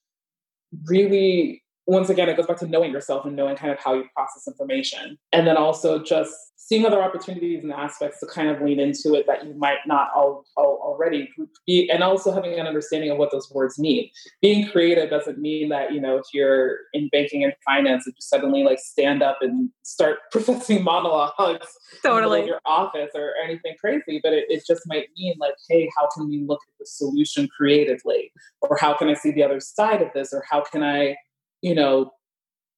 [0.86, 4.04] really once again, it goes back to knowing yourself and knowing kind of how you
[4.14, 5.18] process information.
[5.32, 9.26] And then also just seeing other opportunities and aspects to kind of lean into it
[9.26, 11.28] that you might not all, all, already
[11.66, 14.08] be, and also having an understanding of what those words mean.
[14.40, 18.20] Being creative doesn't mean that, you know, if you're in banking and finance, that you
[18.20, 21.66] suddenly like stand up and start professing monologues
[22.02, 22.40] totally.
[22.40, 26.08] in your office or anything crazy, but it, it just might mean like, hey, how
[26.14, 28.32] can we look at the solution creatively?
[28.62, 30.32] Or how can I see the other side of this?
[30.32, 31.16] Or how can I
[31.64, 32.12] you know,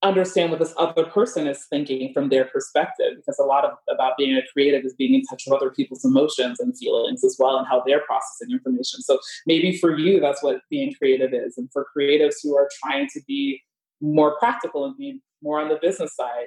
[0.05, 4.17] understand what this other person is thinking from their perspective because a lot of about
[4.17, 7.59] being a creative is being in touch with other people's emotions and feelings as well
[7.59, 9.01] and how they're processing information.
[9.01, 11.59] So maybe for you that's what being creative is.
[11.59, 13.61] And for creatives who are trying to be
[14.01, 16.47] more practical and be more on the business side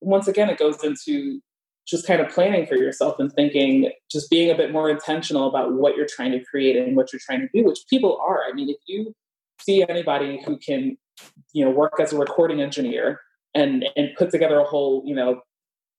[0.00, 1.40] once again it goes into
[1.86, 5.72] just kind of planning for yourself and thinking just being a bit more intentional about
[5.72, 8.40] what you're trying to create and what you're trying to do which people are.
[8.48, 9.12] I mean if you
[9.60, 10.96] see anybody who can
[11.52, 13.20] you know work as a recording engineer
[13.54, 15.40] and and put together a whole you know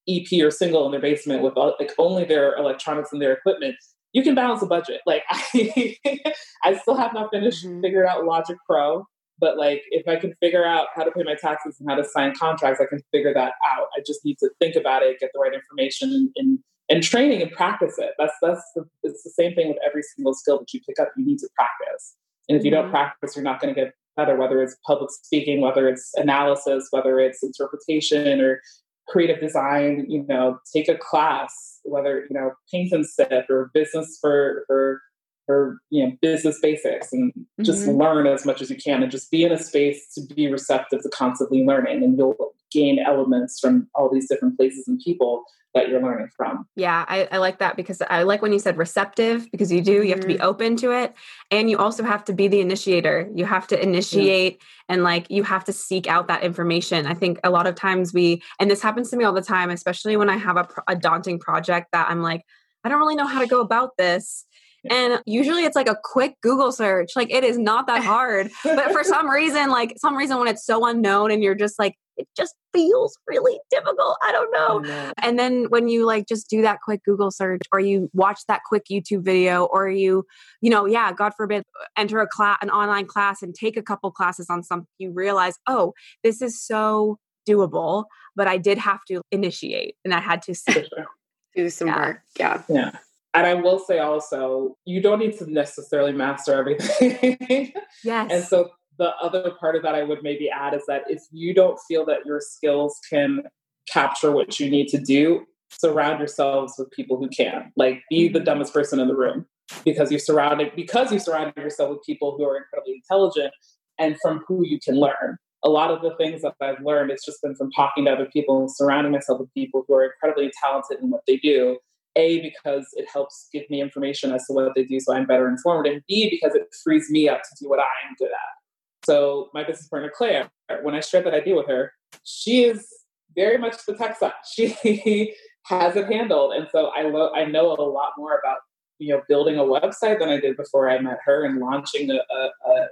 [0.10, 3.76] EP or single in their basement with all, like only their electronics and their equipment,
[4.12, 5.02] you can balance a budget.
[5.06, 5.98] Like I,
[6.64, 7.82] I still have not finished mm-hmm.
[7.82, 9.06] figured out Logic Pro,
[9.40, 12.04] but like if I can figure out how to pay my taxes and how to
[12.04, 13.88] sign contracts, I can figure that out.
[13.98, 17.42] I just need to think about it, get the right information, and, and and training
[17.42, 18.12] and practice it.
[18.18, 21.12] That's that's the, it's the same thing with every single skill that you pick up.
[21.18, 22.16] You need to practice,
[22.50, 22.92] and if you don't mm-hmm.
[22.92, 24.36] practice, you're not going to get better.
[24.36, 28.62] Whether it's public speaking, whether it's analysis, whether it's interpretation or
[29.08, 30.06] creative design.
[30.08, 35.02] You know, take a class, whether you know paint and sip or business for for
[35.46, 37.64] for you know business basics and mm-hmm.
[37.64, 40.52] just learn as much as you can and just be in a space to be
[40.52, 42.36] receptive to constantly learning and you'll
[42.72, 45.44] gain elements from all these different places and people
[45.76, 48.78] that you're learning from yeah i, I like that because i like when you said
[48.78, 50.44] receptive because you do you have to be mm-hmm.
[50.44, 51.16] open to it
[51.50, 54.94] and you also have to be the initiator you have to initiate yeah.
[54.94, 58.14] and like you have to seek out that information i think a lot of times
[58.14, 60.96] we and this happens to me all the time especially when i have a, a
[60.96, 62.44] daunting project that i'm like
[62.84, 64.46] i don't really know how to go about this
[64.90, 67.12] and usually it's like a quick Google search.
[67.16, 68.52] Like it is not that hard.
[68.64, 71.96] but for some reason, like some reason when it's so unknown and you're just like,
[72.16, 74.18] it just feels really difficult.
[74.22, 74.80] I don't know.
[74.80, 75.12] know.
[75.22, 78.62] And then when you like just do that quick Google search or you watch that
[78.68, 80.26] quick YouTube video or you,
[80.62, 81.64] you know, yeah, God forbid,
[81.98, 85.56] enter a class, an online class and take a couple classes on something, you realize,
[85.68, 87.18] oh, this is so
[87.50, 88.06] doable,
[88.36, 90.56] but I did have to initiate and I had to
[91.56, 92.00] do some yeah.
[92.00, 92.22] work.
[92.38, 92.62] Yeah.
[92.70, 92.98] Yeah.
[93.34, 97.74] And I will say also, you don't need to necessarily master everything.
[98.04, 98.32] yes.
[98.32, 98.70] And so
[99.00, 102.06] the other part of that I would maybe add is that if you don't feel
[102.06, 103.44] that your skills can
[103.92, 107.72] capture what you need to do, surround yourselves with people who can.
[107.76, 108.46] Like be the mm-hmm.
[108.46, 109.46] dumbest person in the room
[109.84, 113.54] because you're surrounded because you surrounded yourself with people who are incredibly intelligent
[113.98, 115.38] and from who you can learn.
[115.66, 118.26] A lot of the things that I've learned, it's just been from talking to other
[118.26, 121.78] people and surrounding myself with people who are incredibly talented in what they do
[122.16, 125.48] a, because it helps give me information as to what they do so I'm better
[125.48, 129.06] informed, and B, because it frees me up to do what I'm good at.
[129.06, 130.50] So, my business partner, Claire,
[130.82, 131.92] when I shared that idea with her,
[132.24, 132.88] she is
[133.36, 134.34] very much the tech side.
[134.56, 135.34] She
[135.66, 136.54] has it handled.
[136.54, 138.58] And so, I, lo- I know a lot more about
[139.00, 142.16] you know building a website than I did before I met her and launching a,
[142.16, 142.88] a, a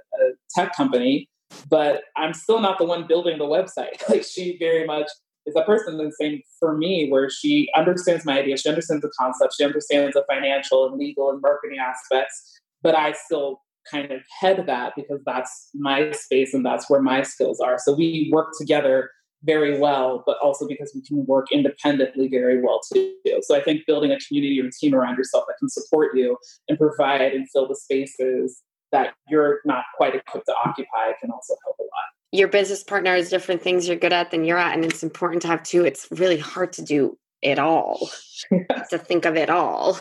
[0.54, 1.28] tech company.
[1.68, 4.02] But I'm still not the one building the website.
[4.08, 5.08] Like she very much
[5.46, 9.12] is a person the same for me where she understands my idea she understands the
[9.18, 14.20] concept she understands the financial and legal and marketing aspects but i still kind of
[14.40, 17.78] head that because that's my space and that's where my skills are.
[17.78, 19.10] So we work together
[19.44, 23.12] very well but also because we can work independently very well too.
[23.40, 26.38] So i think building a community or team around yourself that can support you
[26.68, 28.62] and provide and fill the spaces
[28.92, 33.14] that you're not quite equipped to occupy can also help a lot your business partner
[33.14, 35.84] has different things you're good at than you're at and it's important to have two
[35.84, 38.10] it's really hard to do it all
[38.90, 40.00] to think of it all.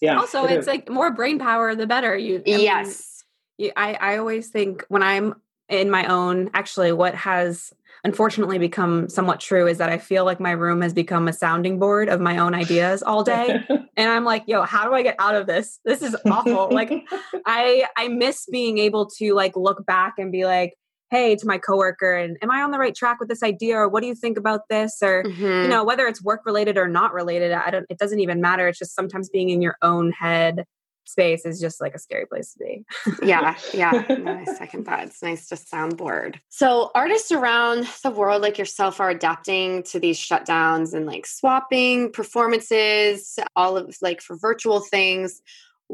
[0.00, 0.66] Yeah also it it's is.
[0.66, 2.16] like more brain power the better.
[2.16, 3.24] You I yes.
[3.58, 5.34] mean, I, I always think when i'm
[5.68, 10.40] in my own actually what has unfortunately become somewhat true is that i feel like
[10.40, 13.64] my room has become a sounding board of my own ideas all day.
[13.96, 15.78] And i'm like yo how do i get out of this?
[15.84, 16.68] This is awful.
[16.70, 16.90] Like
[17.46, 20.74] i i miss being able to like look back and be like
[21.14, 23.88] hey to my coworker and am i on the right track with this idea or
[23.88, 25.42] what do you think about this or mm-hmm.
[25.42, 28.68] you know whether it's work related or not related i don't it doesn't even matter.
[28.68, 30.64] It's just sometimes being in your own head
[31.06, 32.84] space is just like a scary place to be.
[33.22, 34.04] Yeah yeah.
[34.08, 35.08] I second that.
[35.08, 36.36] It's nice to soundboard.
[36.48, 42.10] So artists around the world like yourself are adapting to these shutdowns and like swapping
[42.10, 45.42] performances all of like for virtual things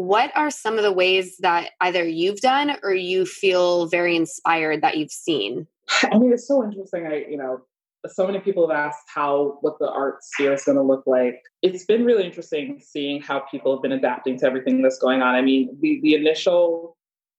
[0.00, 4.80] what are some of the ways that either you've done or you feel very inspired
[4.80, 5.66] that you've seen?
[6.04, 7.06] I mean, it's so interesting.
[7.06, 7.60] I, you know,
[8.06, 11.42] so many people have asked how what the art sphere is going to look like.
[11.60, 15.34] It's been really interesting seeing how people have been adapting to everything that's going on.
[15.34, 16.96] I mean, the the initial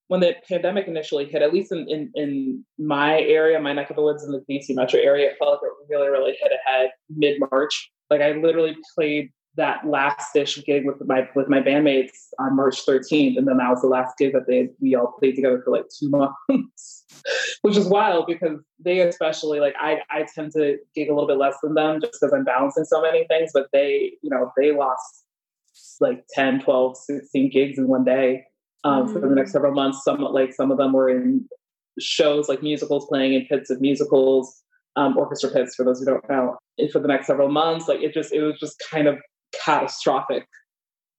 [0.09, 3.95] when the pandemic initially hit, at least in, in, in my area, my neck of
[3.95, 6.89] the woods in the DC metro area, it felt like it really, really hit ahead
[7.09, 7.89] mid March.
[8.09, 12.85] Like I literally played that last dish gig with my with my bandmates on March
[12.85, 15.71] 13th, and then that was the last gig that they we all played together for
[15.71, 17.05] like two months,
[17.61, 21.37] which is wild because they especially like I I tend to gig a little bit
[21.37, 24.71] less than them just because I'm balancing so many things, but they you know they
[24.71, 25.25] lost
[25.99, 28.43] like 10, 12, 16 gigs in one day
[28.83, 29.13] um, mm-hmm.
[29.13, 29.53] for the next mm.
[29.53, 30.03] several months.
[30.03, 31.45] Some like some of them were in
[31.99, 34.63] shows like musicals playing in pits of musicals.
[34.97, 38.01] Um, orchestra pits for those who don't know and for the next several months like
[38.01, 39.17] it just it was just kind of
[39.53, 40.47] catastrophic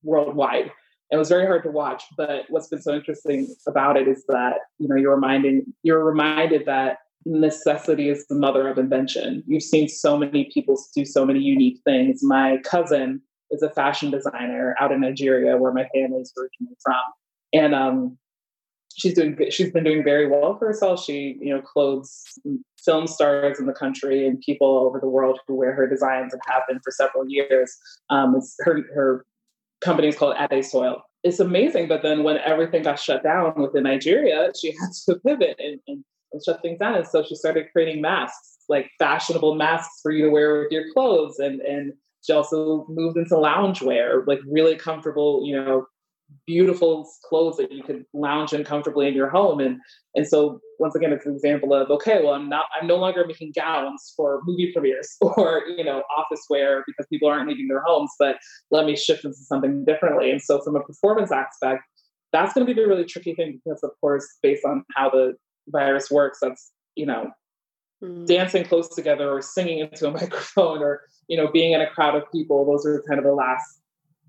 [0.02, 0.70] worldwide.
[1.10, 4.60] It was very hard to watch, but what's been so interesting about it is that
[4.78, 9.42] you know you're reminding you're reminded that necessity is the mother of invention.
[9.46, 12.22] You've seen so many people do so many unique things.
[12.22, 13.20] My cousin
[13.50, 17.02] is a fashion designer out in Nigeria, where my family is originally from,
[17.52, 18.18] and um,
[18.96, 21.04] she's doing she's been doing very well for herself.
[21.04, 22.38] She you know clothes
[22.84, 26.42] film stars in the country and people over the world who wear her designs and
[26.46, 27.76] have been for several years.
[28.10, 29.24] Um, it's her her
[29.80, 31.02] company is called Ade Soil.
[31.24, 35.56] It's amazing, but then when everything got shut down within Nigeria, she had to pivot
[35.58, 36.96] and, and, and shut things down.
[36.96, 40.92] And so she started creating masks, like fashionable masks for you to wear with your
[40.92, 41.92] clothes, and and
[42.24, 45.86] she also moved into loungewear, like really comfortable, you know,
[46.46, 49.60] beautiful clothes that you could lounge in comfortably in your home.
[49.60, 49.78] And
[50.14, 53.24] and so once again, it's an example of okay, well, I'm not I'm no longer
[53.26, 57.82] making gowns for movie premieres or you know office wear because people aren't leaving their
[57.82, 58.36] homes, but
[58.70, 60.30] let me shift into something differently.
[60.30, 61.82] And so from a performance aspect,
[62.32, 65.34] that's going to be the really tricky thing because of course, based on how the
[65.68, 67.30] virus works, that's you know
[68.02, 68.26] mm.
[68.26, 72.14] dancing close together or singing into a microphone or you know being in a crowd
[72.14, 72.64] of people.
[72.66, 73.81] Those are kind of the last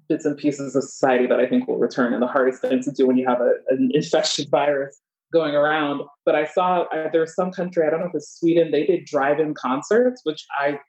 [0.08, 2.92] bits and pieces of society that I think will return and the hardest thing to
[2.92, 5.00] do when you have a, an infectious virus
[5.32, 6.02] going around.
[6.26, 9.06] But I saw uh, there's some country, I don't know if it's Sweden, they did
[9.06, 10.80] drive-in concerts, which I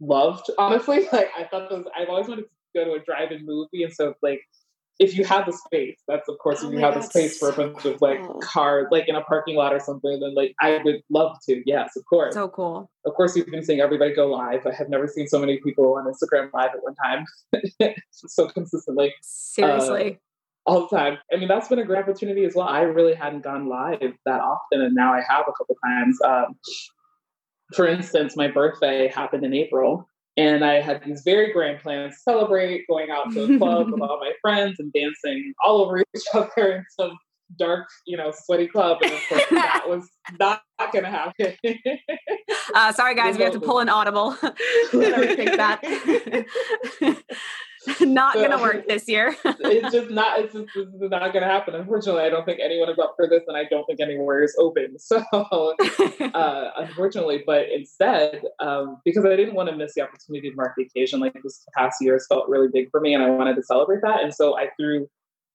[0.00, 1.08] loved, honestly.
[1.12, 3.84] Like I thought those I've always wanted to go to a drive-in movie.
[3.84, 4.40] And so like
[4.98, 7.38] if you have the space, that's of course, oh if you have God, the space
[7.38, 10.54] for a bunch of like cars, like in a parking lot or something, then like
[10.60, 11.62] I would love to.
[11.66, 12.34] Yes, of course.
[12.34, 12.90] So cool.
[13.04, 14.66] Of course, you've been seeing everybody go live.
[14.66, 19.14] I have never seen so many people on Instagram live at one time, so consistently.
[19.22, 20.12] Seriously.
[20.12, 20.16] Uh,
[20.64, 21.18] all the time.
[21.32, 22.68] I mean, that's been a great opportunity as well.
[22.68, 26.18] I really hadn't gone live that often, and now I have a couple times.
[26.24, 26.56] Um,
[27.74, 32.20] for instance, my birthday happened in April, and I had these very grand plans to
[32.20, 36.22] celebrate, going out to a club with all my friends and dancing all over each
[36.34, 37.18] other in some
[37.58, 38.98] dark, you know, sweaty club.
[39.02, 40.08] And of course, that was
[40.38, 40.62] not
[40.92, 41.54] going to happen.
[42.74, 44.34] uh, sorry, guys, we have to pull an audible.
[44.90, 45.80] take that.
[48.00, 49.36] not so, going to work this year.
[49.44, 50.38] it's just not.
[50.40, 51.74] It's just not going to happen.
[51.74, 54.54] Unfortunately, I don't think anyone is up for this, and I don't think anywhere is
[54.58, 54.96] open.
[55.12, 55.22] So,
[56.34, 60.72] uh, unfortunately, but instead, um, because I didn't want to miss the opportunity to mark
[60.76, 63.56] the occasion, like this past year has felt really big for me, and I wanted
[63.56, 65.08] to celebrate that, and so I threw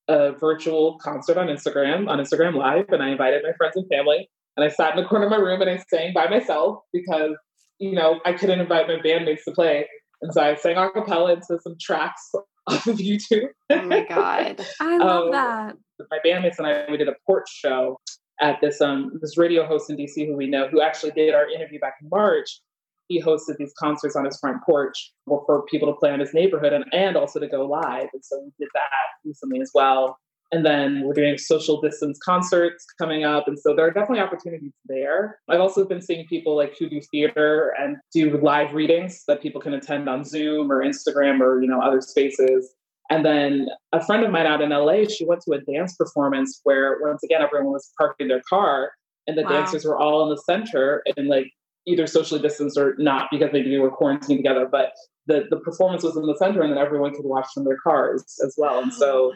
[0.08, 4.30] a virtual concert on Instagram, on Instagram Live, and I invited my friends and family.
[4.56, 7.36] And I sat in the corner of my room and I sang by myself because,
[7.78, 9.88] you know, I couldn't invite my bandmates to play.
[10.22, 12.32] And so I sang a cappella into some tracks
[12.68, 13.50] off of YouTube.
[13.70, 14.66] Oh my God.
[14.80, 15.76] I love um, that.
[16.12, 18.00] My bandmates and I, we did a porch show
[18.40, 21.50] at this um this radio host in DC who we know who actually did our
[21.50, 22.62] interview back in March
[23.08, 26.74] he hosted these concerts on his front porch for people to play in his neighborhood
[26.74, 28.10] and, and also to go live.
[28.14, 28.90] And so we did that
[29.26, 30.18] recently as well.
[30.52, 33.48] And then we're doing social distance concerts coming up.
[33.48, 35.40] And so there are definitely opportunities there.
[35.50, 39.60] I've also been seeing people like who do theater and do live readings that people
[39.60, 42.74] can attend on Zoom or Instagram or, you know, other spaces.
[43.10, 46.62] And then a friend of mine out in LA, she went to a dance performance
[46.64, 48.92] where once again everyone was parking their car
[49.28, 49.50] and the wow.
[49.50, 51.52] dancers were all in the center and like
[51.86, 54.92] either socially distanced or not because maybe we were quarantined together, but
[55.28, 58.24] the, the performance was in the center and then everyone could watch from their cars
[58.44, 58.80] as well.
[58.82, 59.34] And so,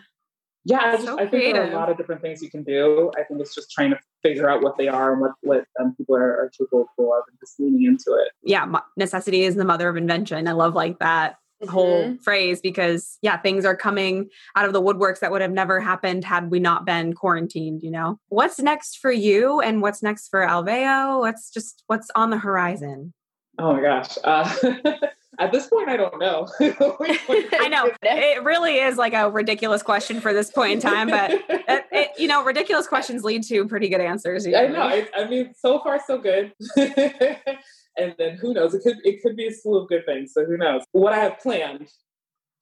[0.65, 2.63] yeah, I, just, so I think there are a lot of different things you can
[2.63, 3.11] do.
[3.17, 5.95] I think it's just trying to figure out what they are and what, what um,
[5.95, 8.31] people are, are capable of and just leaning into it.
[8.43, 10.47] Yeah, necessity is the mother of invention.
[10.47, 11.71] I love like that mm-hmm.
[11.71, 15.79] whole phrase because yeah things are coming out of the woodworks that would have never
[15.79, 20.29] happened had we not been quarantined you know what's next for you and what's next
[20.29, 23.13] for alveo what's just what's on the horizon
[23.59, 24.53] oh my gosh uh,
[25.39, 30.19] at this point i don't know i know it really is like a ridiculous question
[30.19, 33.87] for this point in time but it, it, you know ridiculous questions lead to pretty
[33.87, 36.53] good answers i know I, I mean so far so good
[37.97, 38.73] and then who knows?
[38.73, 40.33] It could it could be a slew of good things.
[40.33, 40.83] So who knows?
[40.91, 41.89] What I have planned,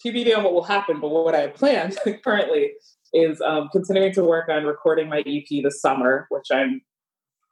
[0.06, 2.72] TBD on what will happen, but what I have planned currently
[3.14, 6.82] is um, continuing to work on recording my EP this summer, which I'm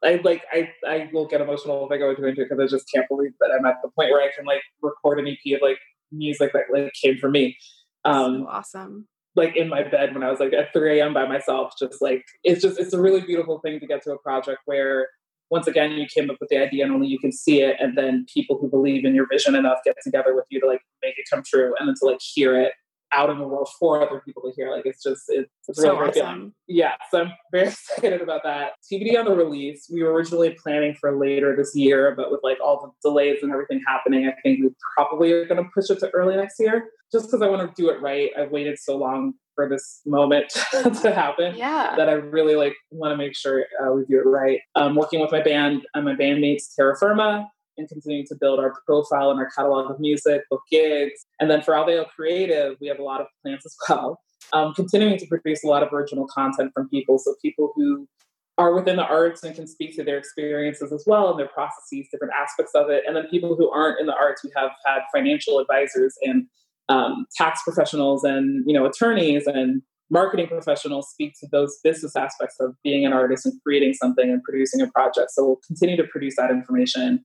[0.04, 2.90] I like I I will get emotional if I go into it because I just
[2.92, 5.62] can't believe that I'm at the point where I can like record an EP of
[5.62, 5.78] like
[6.12, 7.56] music that like came from me.
[8.04, 9.08] Um, so awesome.
[9.34, 11.14] Like in my bed when I was like at 3 a.m.
[11.14, 14.18] by myself, just like it's just it's a really beautiful thing to get to a
[14.18, 15.08] project where
[15.50, 17.96] once again you came up with the idea and only you can see it and
[17.96, 21.18] then people who believe in your vision enough get together with you to like make
[21.18, 22.72] it come true and then to like hear it
[23.12, 25.98] out in the world for other people to hear like it's just it's, it's so
[25.98, 26.54] really awesome.
[26.66, 30.94] yeah so i'm very excited about that tbd on the release we were originally planning
[31.00, 34.60] for later this year but with like all the delays and everything happening i think
[34.60, 37.62] we probably are going to push it to early next year just because i want
[37.62, 40.46] to do it right i've waited so long for this moment
[41.02, 41.56] to happen.
[41.56, 41.94] Yeah.
[41.96, 44.60] That I really like want to make sure uh, we do it right.
[44.76, 48.74] Um, working with my band, uh, my bandmates Terra Firma and continuing to build our
[48.86, 51.24] profile and our catalog of music, book gigs.
[51.40, 54.20] And then for Alveo Creative, we have a lot of plans as well.
[54.52, 57.18] Um, continuing to produce a lot of original content from people.
[57.18, 58.08] So people who
[58.56, 62.08] are within the arts and can speak to their experiences as well and their processes,
[62.10, 63.04] different aspects of it.
[63.06, 66.46] And then people who aren't in the arts, we have had financial advisors and
[66.88, 72.56] um, tax professionals and you know attorneys and marketing professionals speak to those business aspects
[72.60, 75.30] of being an artist and creating something and producing a project.
[75.30, 77.24] So we'll continue to produce that information.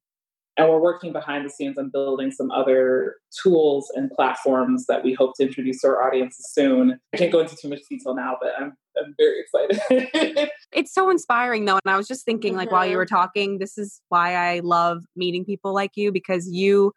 [0.57, 5.13] And we're working behind the scenes on building some other tools and platforms that we
[5.13, 6.99] hope to introduce to our audiences soon.
[7.13, 10.49] I can't go into too much detail now, but I'm, I'm very excited.
[10.71, 11.79] it's so inspiring, though.
[11.83, 12.59] And I was just thinking, mm-hmm.
[12.59, 12.97] like, while you mm-hmm.
[12.99, 16.93] were talking, this is why I love meeting people like you because you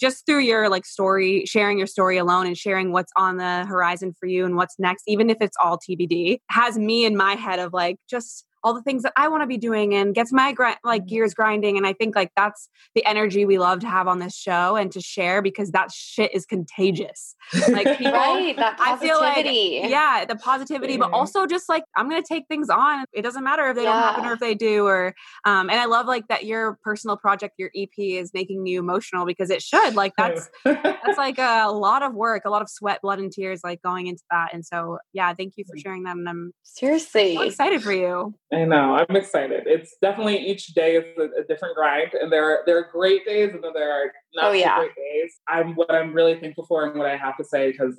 [0.00, 4.14] just through your like story sharing your story alone and sharing what's on the horizon
[4.18, 7.58] for you and what's next even if it's all tbd has me in my head
[7.58, 10.52] of like just all the things that I want to be doing and gets my
[10.52, 11.08] grind, like mm-hmm.
[11.08, 11.76] gears grinding.
[11.76, 14.90] And I think like that's the energy we love to have on this show and
[14.92, 17.34] to share because that shit is contagious.
[17.68, 19.08] Like people, right, that positivity.
[19.18, 23.04] I feel like, yeah, the positivity, but also just like I'm gonna take things on.
[23.12, 23.92] It doesn't matter if they yeah.
[23.92, 24.86] don't happen or if they do.
[24.86, 28.78] Or um, and I love like that your personal project, your EP, is making you
[28.78, 29.94] emotional because it should.
[29.94, 33.60] Like that's that's like a lot of work, a lot of sweat, blood, and tears,
[33.64, 34.54] like going into that.
[34.54, 35.82] And so yeah, thank you for mm.
[35.82, 36.16] sharing that.
[36.16, 38.34] And I'm seriously so excited for you.
[38.52, 38.94] I know.
[38.94, 39.64] I'm excited.
[39.66, 43.24] It's definitely each day is a, a, different grind, and there are there are great
[43.24, 44.78] days, and then there are not oh, yeah.
[44.78, 45.40] great days.
[45.48, 47.98] I'm what I'm really thankful for, and what I have to say because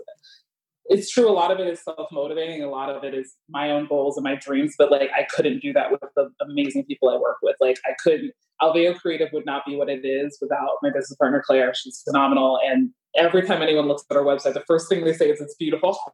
[0.86, 1.30] it's true.
[1.30, 2.62] A lot of it is self motivating.
[2.62, 4.76] A lot of it is my own goals and my dreams.
[4.78, 7.56] But like, I couldn't do that with the amazing people I work with.
[7.60, 8.32] Like, I couldn't.
[8.62, 11.74] Alveo Creative would not be what it is without my business partner Claire.
[11.74, 15.30] She's phenomenal, and every time anyone looks at our website, the first thing they say
[15.30, 15.98] is it's beautiful.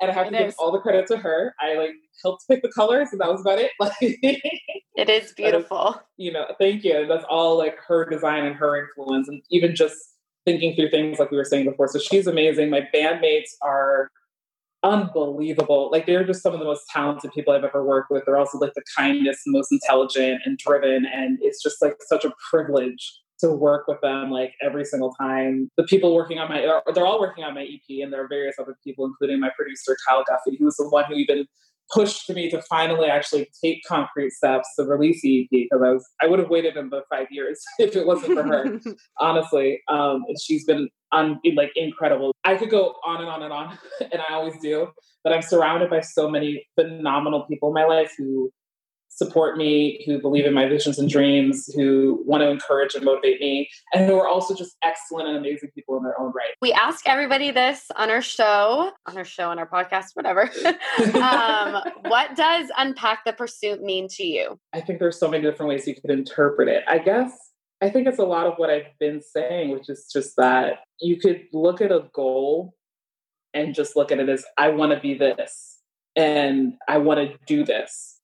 [0.00, 0.54] and I have to it give is.
[0.58, 1.54] all the credit to her.
[1.60, 1.92] I like
[2.22, 3.70] helped pick the colors, and that was about it.
[3.80, 6.00] Like it is beautiful.
[6.16, 7.06] you know, thank you.
[7.06, 9.96] That's all like her design and her influence, and even just
[10.44, 11.88] thinking through things like we were saying before.
[11.88, 12.70] So she's amazing.
[12.70, 14.10] My bandmates are
[14.82, 15.90] unbelievable.
[15.92, 18.24] Like they're just some of the most talented people I've ever worked with.
[18.26, 21.06] They're also like the kindest, most intelligent and driven.
[21.06, 25.70] And it's just like such a privilege to work with them like every single time.
[25.76, 28.56] The people working on my, they're all working on my EP, and there are various
[28.58, 31.46] other people, including my producer Kyle Guffey, who was the one who even
[31.92, 36.08] pushed me to finally actually take concrete steps to release the EP because I was
[36.22, 38.80] I would have waited another five years if it wasn't for her,
[39.18, 39.80] honestly.
[39.88, 42.34] Um, and she's been on like incredible.
[42.44, 44.88] I could go on and on and on, and I always do.
[45.24, 48.50] But I'm surrounded by so many phenomenal people in my life who
[49.14, 53.40] support me, who believe in my visions and dreams, who want to encourage and motivate
[53.40, 56.54] me, and who are also just excellent and amazing people in their own right.
[56.60, 60.42] We ask everybody this on our show, on our show, on our podcast, whatever.
[61.14, 64.58] um, what does unpack the pursuit mean to you?
[64.72, 66.84] I think there's so many different ways you could interpret it.
[66.88, 67.32] I guess
[67.82, 71.18] I think it's a lot of what I've been saying, which is just that you
[71.18, 72.74] could look at a goal
[73.52, 75.80] and just look at it as I want to be this
[76.16, 78.20] and I want to do this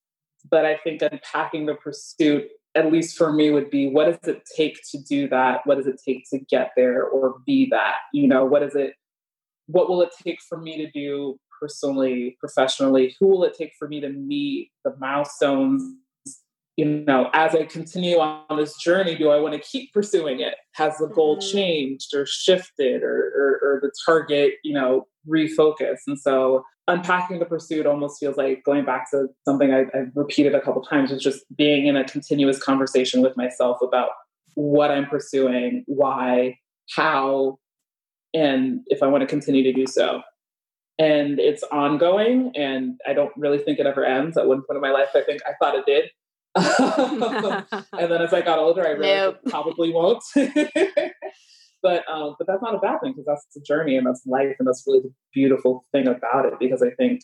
[0.51, 4.43] but I think unpacking the pursuit, at least for me, would be what does it
[4.57, 5.61] take to do that?
[5.65, 7.97] What does it take to get there or be that?
[8.13, 8.95] You know, what is it?
[9.67, 13.17] What will it take for me to do personally, professionally?
[13.21, 15.83] Who will it take for me to meet the milestones?
[16.79, 20.55] You know, as I continue on this journey, do I want to keep pursuing it?
[20.75, 21.51] Has the goal mm-hmm.
[21.51, 26.07] changed or shifted or, or, or the target, you know, refocused?
[26.07, 30.55] And so unpacking the pursuit almost feels like going back to something I, have repeated
[30.55, 34.11] a couple times is just being in a continuous conversation with myself about
[34.55, 36.59] what I'm pursuing, why,
[36.95, 37.59] how,
[38.33, 40.23] and if I want to continue to do so.
[40.97, 44.37] And it's ongoing, and I don't really think it ever ends.
[44.37, 46.11] At one point in my life, I think I thought it did.
[47.99, 49.51] and then as I got older, I realized nope.
[49.51, 50.23] probably won't.
[51.83, 54.57] but um, but that's not a bad thing because that's the journey and that's life
[54.59, 57.23] and that's really the beautiful thing about it because I think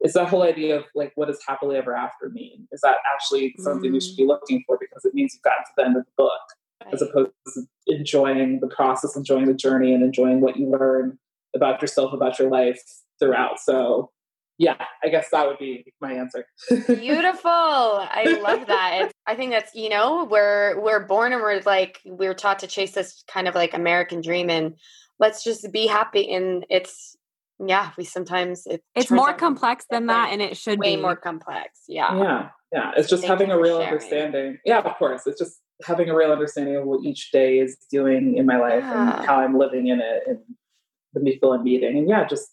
[0.00, 2.66] it's that whole idea of like what does happily ever after mean?
[2.72, 3.94] Is that actually something mm.
[3.94, 4.28] we should be mm.
[4.28, 6.40] looking for because it means you've gotten to the end of the book
[6.84, 6.94] right.
[6.94, 11.18] as opposed to enjoying the process, enjoying the journey, and enjoying what you learn
[11.54, 12.82] about yourself, about your life
[13.18, 13.60] throughout.
[13.60, 14.10] So
[14.58, 16.46] yeah, I guess that would be my answer.
[16.86, 17.50] Beautiful.
[17.50, 19.00] I love that.
[19.02, 22.66] It's, I think that's you know we're we're born and we're like we're taught to
[22.66, 24.74] chase this kind of like American dream and
[25.18, 26.32] let's just be happy.
[26.32, 27.16] And it's
[27.58, 31.16] yeah, we sometimes it it's more complex than that, and it should way be more
[31.16, 31.80] complex.
[31.88, 32.90] Yeah, yeah, yeah.
[32.96, 33.92] It's just Thank having a real sharing.
[33.92, 34.58] understanding.
[34.64, 35.26] Yeah, of course.
[35.26, 38.82] It's just having a real understanding of what each day is doing in my life
[38.82, 39.18] yeah.
[39.18, 40.38] and how I'm living in it and
[41.12, 42.48] the people I'm meeting, and yeah, just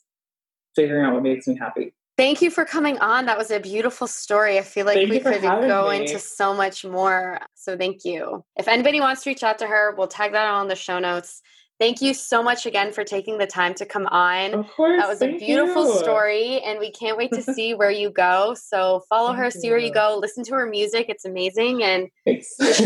[0.76, 1.93] figuring out what makes me happy.
[2.17, 3.26] Thank you for coming on.
[3.26, 4.59] That was a beautiful story.
[4.59, 6.01] I feel like Thank we could go me.
[6.01, 7.39] into so much more.
[7.55, 8.43] So thank you.
[8.57, 11.41] If anybody wants to reach out to her, we'll tag that on the show notes.
[11.82, 14.53] Thank you so much again for taking the time to come on.
[14.53, 15.01] Of course.
[15.01, 15.97] That was a beautiful you.
[15.97, 18.53] story, and we can't wait to see where you go.
[18.53, 19.93] So follow her, Thank see where you you.
[19.93, 21.07] go, listen to her music.
[21.09, 21.82] It's amazing.
[21.82, 22.07] And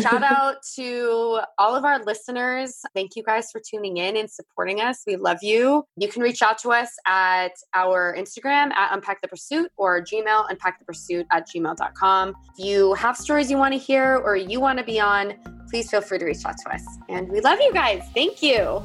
[0.01, 2.83] shout out to all of our listeners.
[2.93, 5.03] Thank you guys for tuning in and supporting us.
[5.05, 5.83] We love you.
[5.97, 10.47] You can reach out to us at our Instagram at Unpack the Pursuit or Gmail,
[10.49, 12.29] unpackthepursuit at gmail.com.
[12.29, 15.33] If you have stories you want to hear or you want to be on,
[15.69, 16.85] please feel free to reach out to us.
[17.09, 18.01] And we love you guys.
[18.13, 18.84] Thank you.